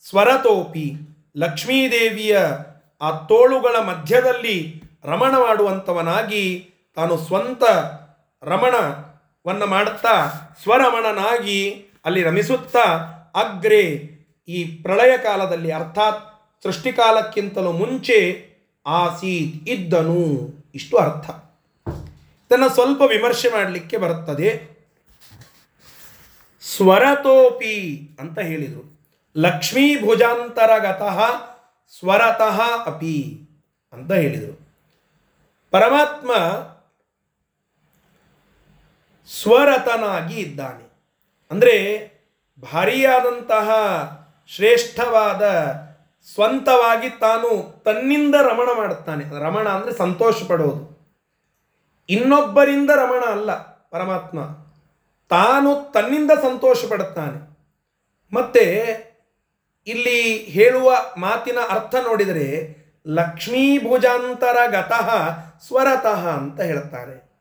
[0.08, 0.92] ಸ್ವರತೋಪಿ
[1.36, 2.38] ಲಕ್ಷ್ಮೀದೇವಿಯ
[3.00, 7.62] ಆ ತೋಳುಗಳ ಮಧ್ಯದಲ್ಲಿ ರಮಣ ಮಾಡುವಂಥವನಾಗಿ ತಾನು ಸ್ವಂತ
[8.42, 10.32] ರಮಣವನ್ನು ಮಾಡುತ್ತಾ,
[10.62, 12.84] ಸ್ವರಮಣನಾಗಿ ಅಲ್ಲಿ ರಮಿಸುತ್ತಾ,
[13.34, 13.82] ಅಗ್ರೆ
[14.48, 16.31] ಈ ಪ್ರಳಯ ಕಾಲದಲ್ಲಿ, ಅರ್ಥಾತ್
[16.62, 18.52] ಸೃಷ್ಟಿಕಾಲಕ್ಕಿಂತಲೂ ಮುಂಚೆ
[18.86, 20.50] ಆಸೀತ್ ಇದ್ದನು.
[20.74, 21.30] ಇಷ್ಟು ಅರ್ಥ.
[22.50, 24.72] ತನ್ನ ಸ್ವಲ್ಪ ವಿಮರ್ಶೆ ಮಾಡಲಿಕ್ಕೆ ಬರುತ್ತದೆ.
[26.62, 29.00] ಸ್ವರತೋಪಿ ಅಂತ ಹೇಳಿದರು.
[29.36, 31.22] ಲಕ್ಷ್ಮೀ ಭುಜಾಂತರಗತಃ
[31.98, 33.40] ಸ್ವರತಃ ಅಪಿ
[33.92, 34.68] ಅಂತ ಹೇಳಿದರು.
[35.70, 36.34] ಪರಮಾತ್ಮ
[39.42, 40.92] ಸ್ವರತನಾಗಿ ಇದ್ದಾನೆ.
[41.50, 42.10] ಅಂದರೆ
[42.72, 43.70] ಭಾರಿಯಾದಂತಹ
[44.48, 45.42] ಶ್ರೇಷ್ಠವಾದ
[46.28, 49.38] ಸ್ವಂತವಾಗಿ ತಾನು ತನ್ನಿಂದ ರಮಣ ಮಾಡುತ್ತಾನೆ.
[49.38, 51.12] ರಮಣ ಅಂದರೆ ಸಂತೋಷ ಪಡೋದು
[52.08, 54.40] ಇನ್ನೊಬ್ಬರಿಂದ ರಮಣ ಅಲ್ಲ ಪರಮಾತ್ಮ.
[55.30, 57.56] ತಾನು ತನ್ನಿಂದ ಸಂತೋಷ ಪಡುತ್ತಾನೆ
[58.32, 58.84] ಮತ್ತೆ
[59.86, 65.30] ಇಲ್ಲಿ ಹೇಳುವ ಮಾತಿನ ಅರ್ಥ ನೋಡಿದರೆ ಲಕ್ಷ್ಮೀಭುಜಾಂತರಗತಃ
[65.66, 67.32] ಸ್ವರತಃ ಅಂತ ಹೇಳ್ತಾರೆ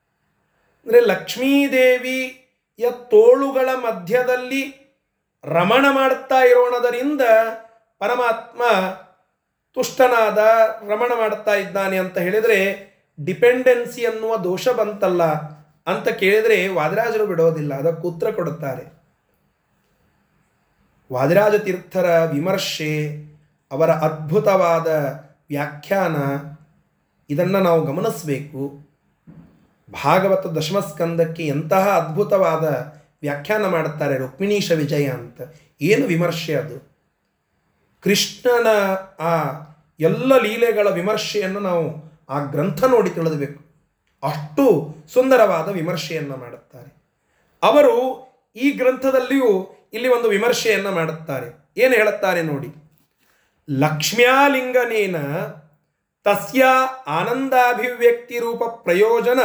[0.86, 4.94] ಅಂದರೆ ಲಕ್ಷ್ಮೀದೇವಿಯ ತೋಳುಗಳ ಮಧ್ಯದಲ್ಲಿ
[5.44, 7.22] ರಮಣ ಮಾಡುತ್ತಾ ಇರೋಣದರಿಂದ
[8.02, 8.62] ಪರಮಾತ್ಮ
[9.74, 10.38] ತುಷ್ಟನಾದ
[10.90, 12.92] ರಮಣ ಮಾಡುತ್ತಾ ಇದ್ದಾನೆ ಅಂತ ಹೇಳಿದರೆ
[13.26, 15.24] ಡಿಪೆಂಡೆನ್ಸಿ ಅನ್ನುವ ದೋಷ ಬಂತಲ್ಲ
[15.88, 19.02] ಅಂತ ಕೇಳಿದರೆ ವಾದಿರಾಜರು ಬಿಡೋದಿಲ್ಲ, ಅದಕ್ಕೆ ಉತ್ತರ ಕೊಡುತ್ತಾರೆ.
[21.14, 23.24] ವಾದಿರಾಜ ತೀರ್ಥರ ವಿಮರ್ಶೆ,
[23.72, 24.88] ಅವರ ಅದ್ಭುತವಾದ
[25.50, 26.16] ವ್ಯಾಖ್ಯಾನ,
[27.30, 28.92] ಇದನ್ನು ನಾವು ಗಮನಿಸಬೇಕು.
[30.04, 32.64] ಭಾಗವತ ದಶಮಸ್ಕಂದಕ್ಕೆ ಎಂತಹ ಅದ್ಭುತವಾದ
[33.22, 35.42] ವ್ಯಾಖ್ಯಾನ ಮಾಡುತ್ತಾರೆ ರುಕ್ಮಿಣೀಶ ವಿಜಯ ಅಂತ.
[35.82, 36.91] ಏನು ವಿಮರ್ಶೆ ಅದು?
[38.02, 38.68] ಕೃಷ್ಣನ
[39.20, 39.34] ಆ
[40.00, 41.86] ಎಲ್ಲ ಲೀಲೆಗಳ ವಿಮರ್ಶೆಯನ್ನು ನಾವು
[42.30, 43.64] ಆ ಗ್ರಂಥ ನೋಡಿ ತಿಳಿದಬೇಕು.
[44.24, 46.92] ಅಷ್ಟು ಸುಂದರವಾದ ವಿಮರ್ಶೆಯನ್ನು ಮಾಡುತ್ತಾರೆ.
[47.64, 47.96] ಅವರು
[48.56, 49.50] ಈ ಗ್ರಂಥದಲ್ಲಿಯೂ
[49.94, 51.74] ಇಲ್ಲಿ ಒಂದು ವಿಮರ್ಶೆಯನ್ನು ಮಾಡುತ್ತಾರೆ.
[51.78, 52.68] ಏನು ಹೇಳುತ್ತಾರೆ ನೋಡಿ.
[53.70, 55.16] ಲಕ್ಷ್ಮ್ಯಾಲಿಂಗನೇನ
[56.24, 56.66] ತಸ್ಯ
[57.08, 59.40] ಆನಂದಾಭಿವ್ಯಕ್ತಿ ರೂಪ ಪ್ರಯೋಜನ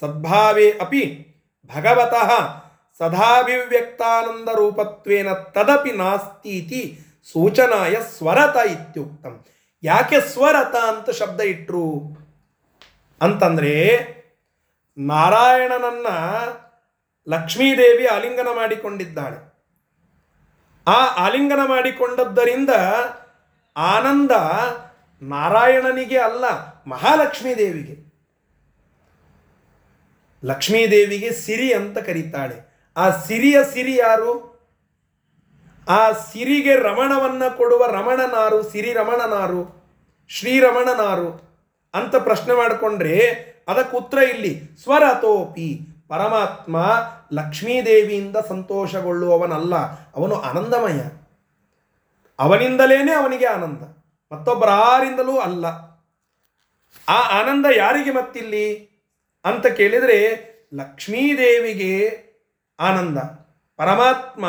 [0.00, 1.30] ಸದ್ಭಾವೇ ಅಪಿ
[1.74, 2.30] ಭಗವತಃ
[2.98, 9.44] ಸದಾಭಿವ್ಯಕ್ತಾನಂದ ರೂಪತ್ವೇನ ತದಪಿ ನಾಸ್ತೀತಿ ಸೂಚನಾಯ ಸ್ವರತ ಇತ್ಯುಕ್ತಂ.
[9.82, 12.16] ಯಾಕೆ ಸ್ವರತ ಅಂತ ಶಬ್ದ ಇಟ್ಟರು
[13.22, 14.04] ಅಂತಂದರೆ
[14.98, 16.06] ನಾರಾಯಣನನ್ನ
[17.28, 19.50] ಲಕ್ಷ್ಮೀದೇವಿ ಆಲಿಂಗನ ಮಾಡಿಕೊಂಡಿದ್ದಾಳೆ.
[20.86, 22.70] ಆ ಆಲಿಂಗನ ಮಾಡಿಕೊಂಡದ್ದರಿಂದ
[23.76, 24.30] ಆನಂದ
[25.22, 26.44] ನಾರಾಯಣನಿಗೆ ಅಲ್ಲ
[26.86, 28.10] ಮಹಾಲಕ್ಷ್ಮೀ ದೇವಿಗೆ
[30.44, 32.82] ಲಕ್ಷ್ಮೀದೇವಿಗೆ ಸಿರಿ ಅಂತ ಕರೀತಾಳೆ.
[32.96, 34.49] ಆ ಸಿರಿಯ ಸಿರಿ ಯಾರು?
[35.88, 39.80] ಆ ಸಿರಿಗೆ ರಮಣವನ್ನು ಕೊಡುವ ರಮಣನಾರು, ಸಿರಿ ರಮಣನಾರು
[40.28, 41.50] ಶ್ರೀರಮಣನಾರು
[41.94, 44.60] ಅಂತ ಪ್ರಶ್ನೆ ಮಾಡಿಕೊಂಡ್ರೆ ಅದಕ್ಕೆ ಉತ್ತರ ಇಲ್ಲಿ.
[44.82, 46.76] ಸ್ವರತೋಪಿ ಪರಮಾತ್ಮ
[47.32, 49.76] ಲಕ್ಷ್ಮೀದೇವಿಯಿಂದ ಸಂತೋಷಗೊಳ್ಳುವವನಲ್ಲ.
[50.16, 51.00] ಅವನು ಆನಂದಮಯ.
[52.38, 53.82] ಅವನಿಂದಲೇ ಅವನಿಗೆ ಆನಂದ.
[54.32, 55.66] ಮತ್ತೊಬ್ಬರಾರಿಂದಲೂ ಅಲ್ಲ.
[57.08, 58.90] ಆ ಆನಂದ ಯಾರಿಗೆ ಮತ್ತಿಲ್ಲಿ?
[59.44, 62.22] ಅಂತ ಕೇಳಿದರೆ ಲಕ್ಷ್ಮೀದೇವಿಗೆ
[62.80, 63.18] ಆನಂದ.
[63.76, 64.46] ಪರಮಾತ್ಮ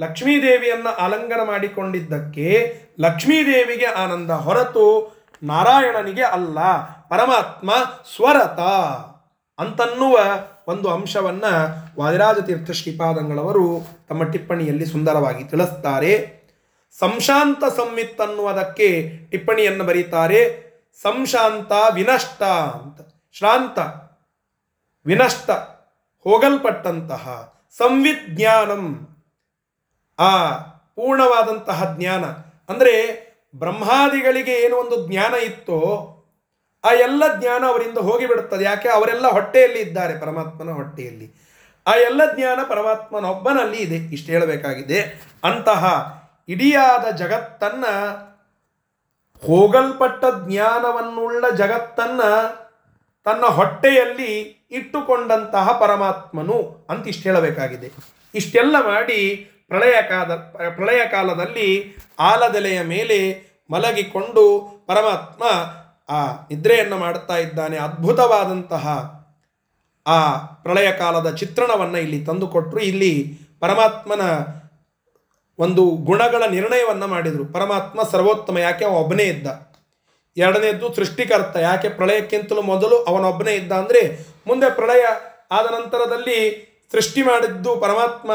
[0.00, 6.58] ಲಕ್ಷ್ಮೀದೇವಿಯನ್ನು ಆಲಂಗನ ಮಾಡಿಕೊಂಡಿದ್ದಕ್ಕೆ ಲಕ್ಷ್ಮೀದೇವಿಗೆ ಆನಂದ ಹೊರತು ನಾರಾಯಣನಿಗೆ ಅಲ್ಲ,
[7.08, 7.70] ಪರಮಾತ್ಮ
[8.16, 8.60] ಸ್ವರತ
[9.58, 10.18] ಅಂತನ್ನುವ
[10.66, 11.44] ಒಂದು ಅಂಶವನ್ನ
[11.98, 16.44] ವಾದಿರಾಜತೀರ್ಥ ಶ್ರೀಪಾದಂಗಳವರು ತಮ್ಮ ಟಿಪ್ಪಣಿಯಲ್ಲಿ ಸುಂದರವಾಗಿ ತಿಳಿಸ್ತಾರೆ.
[16.98, 20.64] ಸಂಶಾಂತ ಸಂವಿತ್ ಅನ್ನುವುದಕ್ಕೆ ಟಿಪ್ಪಣಿಯನ್ನು ಬರೀತಾರೆ.
[21.02, 23.00] ಸಂಶಾಂತ ವಿನಷ್ಟ ಅಂತ,
[23.32, 23.78] ಶ್ರಾಂತ
[25.06, 25.50] ವಿನಷ್ಟ,
[26.24, 29.13] ಹೋಗಲ್ಪಟ್ಟಂತಹ ಸಂವಿಜ್ಞಾನಂ
[30.18, 30.56] ಆ
[30.96, 32.24] ಪೂರ್ಣವಾದಂತಹ ಜ್ಞಾನ.
[32.68, 36.10] ಅಂದರೆ ಬ್ರಹ್ಮಾದಿಗಳಿಗೆ ಏನು ಒಂದು ಜ್ಞಾನ ಇತ್ತೋ
[36.84, 38.64] ಆ ಎಲ್ಲ ಜ್ಞಾನ ಅವರಿಂದ ಹೋಗಿಬಿಡುತ್ತದೆ.
[38.64, 38.88] ಯಾಕೆ?
[38.88, 41.44] ಅವರೆಲ್ಲ ಹೊಟ್ಟೆಯಲ್ಲಿ ಇದ್ದಾರೆ, ಪರಮಾತ್ಮನ ಹೊಟ್ಟೆಯಲ್ಲಿ.
[41.86, 43.96] ಆ ಎಲ್ಲ ಜ್ಞಾನ ಪರಮಾತ್ಮನೊಬ್ಬನಲ್ಲಿ ಇದೆ.
[43.96, 45.00] ಇಷ್ಟು ಹೇಳಬೇಕಾಗಿದೆ.
[45.44, 45.84] ಅಂತಹ
[46.48, 48.34] ಇಡಿಯಾದ ಜಗತ್ತನ್ನು,
[49.46, 52.64] ಹೋಗಲ್ಪಟ್ಟ ಜ್ಞಾನವನ್ನುಳ್ಳ ಜಗತ್ತನ್ನು
[53.24, 57.90] ತನ್ನ ಹೊಟ್ಟೆಯಲ್ಲಿ ಇಟ್ಟುಕೊಂಡಂತಹ ಪರಮಾತ್ಮನು ಅಂತ ಇಷ್ಟು ಹೇಳಬೇಕಾಗಿದೆ.
[58.34, 60.34] ಇಷ್ಟೆಲ್ಲ ಮಾಡಿ ಪ್ರಳಯ ಕಾಲ,
[60.68, 61.68] ಪ್ರಳಯ ಕಾಲದಲ್ಲಿ
[62.18, 63.18] ಆಲದೆಲೆಯ ಮೇಲೆ
[63.70, 64.42] ಮಲಗಿಕೊಂಡು
[64.86, 65.42] ಪರಮಾತ್ಮ
[66.08, 66.18] ಆ
[66.50, 67.76] ನಿದ್ರೆಯನ್ನು ಮಾಡುತ್ತಾ ಇದ್ದಾನೆ.
[67.76, 68.86] ಅದ್ಭುತವಾದಂತಹ
[70.06, 74.24] ಆ ಪ್ರಳಯ ಕಾಲದ ಚಿತ್ರಣವನ್ನು ಇಲ್ಲಿ ತಂದುಕೊಟ್ಟರು ಇಲ್ಲಿ ಪರಮಾತ್ಮನ
[75.58, 77.44] ಒಂದು ಗುಣಗಳ ನಿರ್ಣಯವನ್ನು ಮಾಡಿದರು.
[77.52, 79.46] ಪರಮಾತ್ಮ ಸರ್ವೋತ್ತಮ, ಯಾಕೆ ಅವ ಒಬ್ಬನೇ ಇದ್ದ?
[80.36, 84.02] ಎರಡನೇದ್ದು ಸೃಷ್ಟಿಕರ್ತ, ಯಾಕೆ ಪ್ರಳಯಕ್ಕಿಂತಲೂ ಮೊದಲು ಅವನೊಬ್ಬನೇ ಇದ್ದ ಅಂದರೆ,
[84.46, 85.04] ಮುಂದೆ ಪ್ರಳಯ
[85.50, 86.38] ಆದ ನಂತರದಲ್ಲಿ
[86.92, 88.30] ಸೃಷ್ಟಿ ಮಾಡಿದ್ದು ಪರಮಾತ್ಮ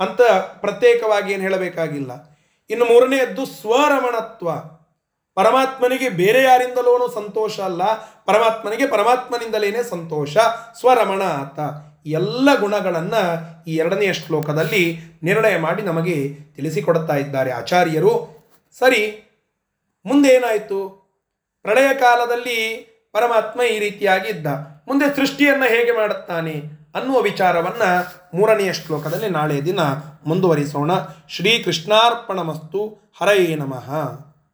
[0.00, 0.20] ಅಂತ
[0.60, 2.38] ಪ್ರತ್ಯೇಕವಾಗಿ ಏನು ಹೇಳಬೇಕಾಗಿಲ್ಲ.
[2.70, 4.50] ಇನ್ನು ಮೂರನೆಯದ್ದು ಸ್ವರಮಣತ್ವ.
[5.34, 7.84] ಪರಮಾತ್ಮನಿಗೆ ಬೇರೆ ಯಾರಿಂದಲೂ ಸಂತೋಷ ಅಲ್ಲ.
[8.24, 10.36] ಪರಮಾತ್ಮನಿಗೆ ಪರಮಾತ್ಮನಿಂದಲೇನೆ ಸಂತೋಷ.
[10.78, 11.58] ಸ್ವರಮಣ ಆತ.
[12.06, 18.40] ಎಲ್ಲ ಗುಣಗಳನ್ನು ಈ ಎರಡನೆಯ ಶ್ಲೋಕದಲ್ಲಿ ನಿರ್ಣಯ ಮಾಡಿ ನಮಗೆ ತಿಳಿಸಿಕೊಡ್ತಾ ಇದ್ದಾರೆ ಆಚಾರ್ಯರು.
[18.78, 19.30] ಸರಿ,
[20.06, 21.00] ಮುಂದೇನಾಯಿತು?
[21.62, 24.46] ಪ್ರಳಯ ಕಾಲದಲ್ಲಿ ಪರಮಾತ್ಮ ಈ ರೀತಿಯಾಗಿ ಇದ್ದ
[24.88, 26.79] ಮುಂದೆ ಸೃಷ್ಟಿಯನ್ನು ಹೇಗೆ ಮಾಡುತ್ತಾನೆ?
[26.94, 27.88] ಅನ್ನುವ ವಿಚಾರವನ್ನು
[28.36, 29.80] ಮೂರನೆಯ ಶ್ಲೋಕದಲ್ಲಿ ನಾಳೆ ದಿನ
[30.26, 30.90] ಮುಂದುವರಿಸೋಣ.
[31.28, 33.90] ಶ್ರೀ ಕೃಷ್ಣಾರ್ಪಣಮಸ್ತು ಹರಯೇ ನಮಃ.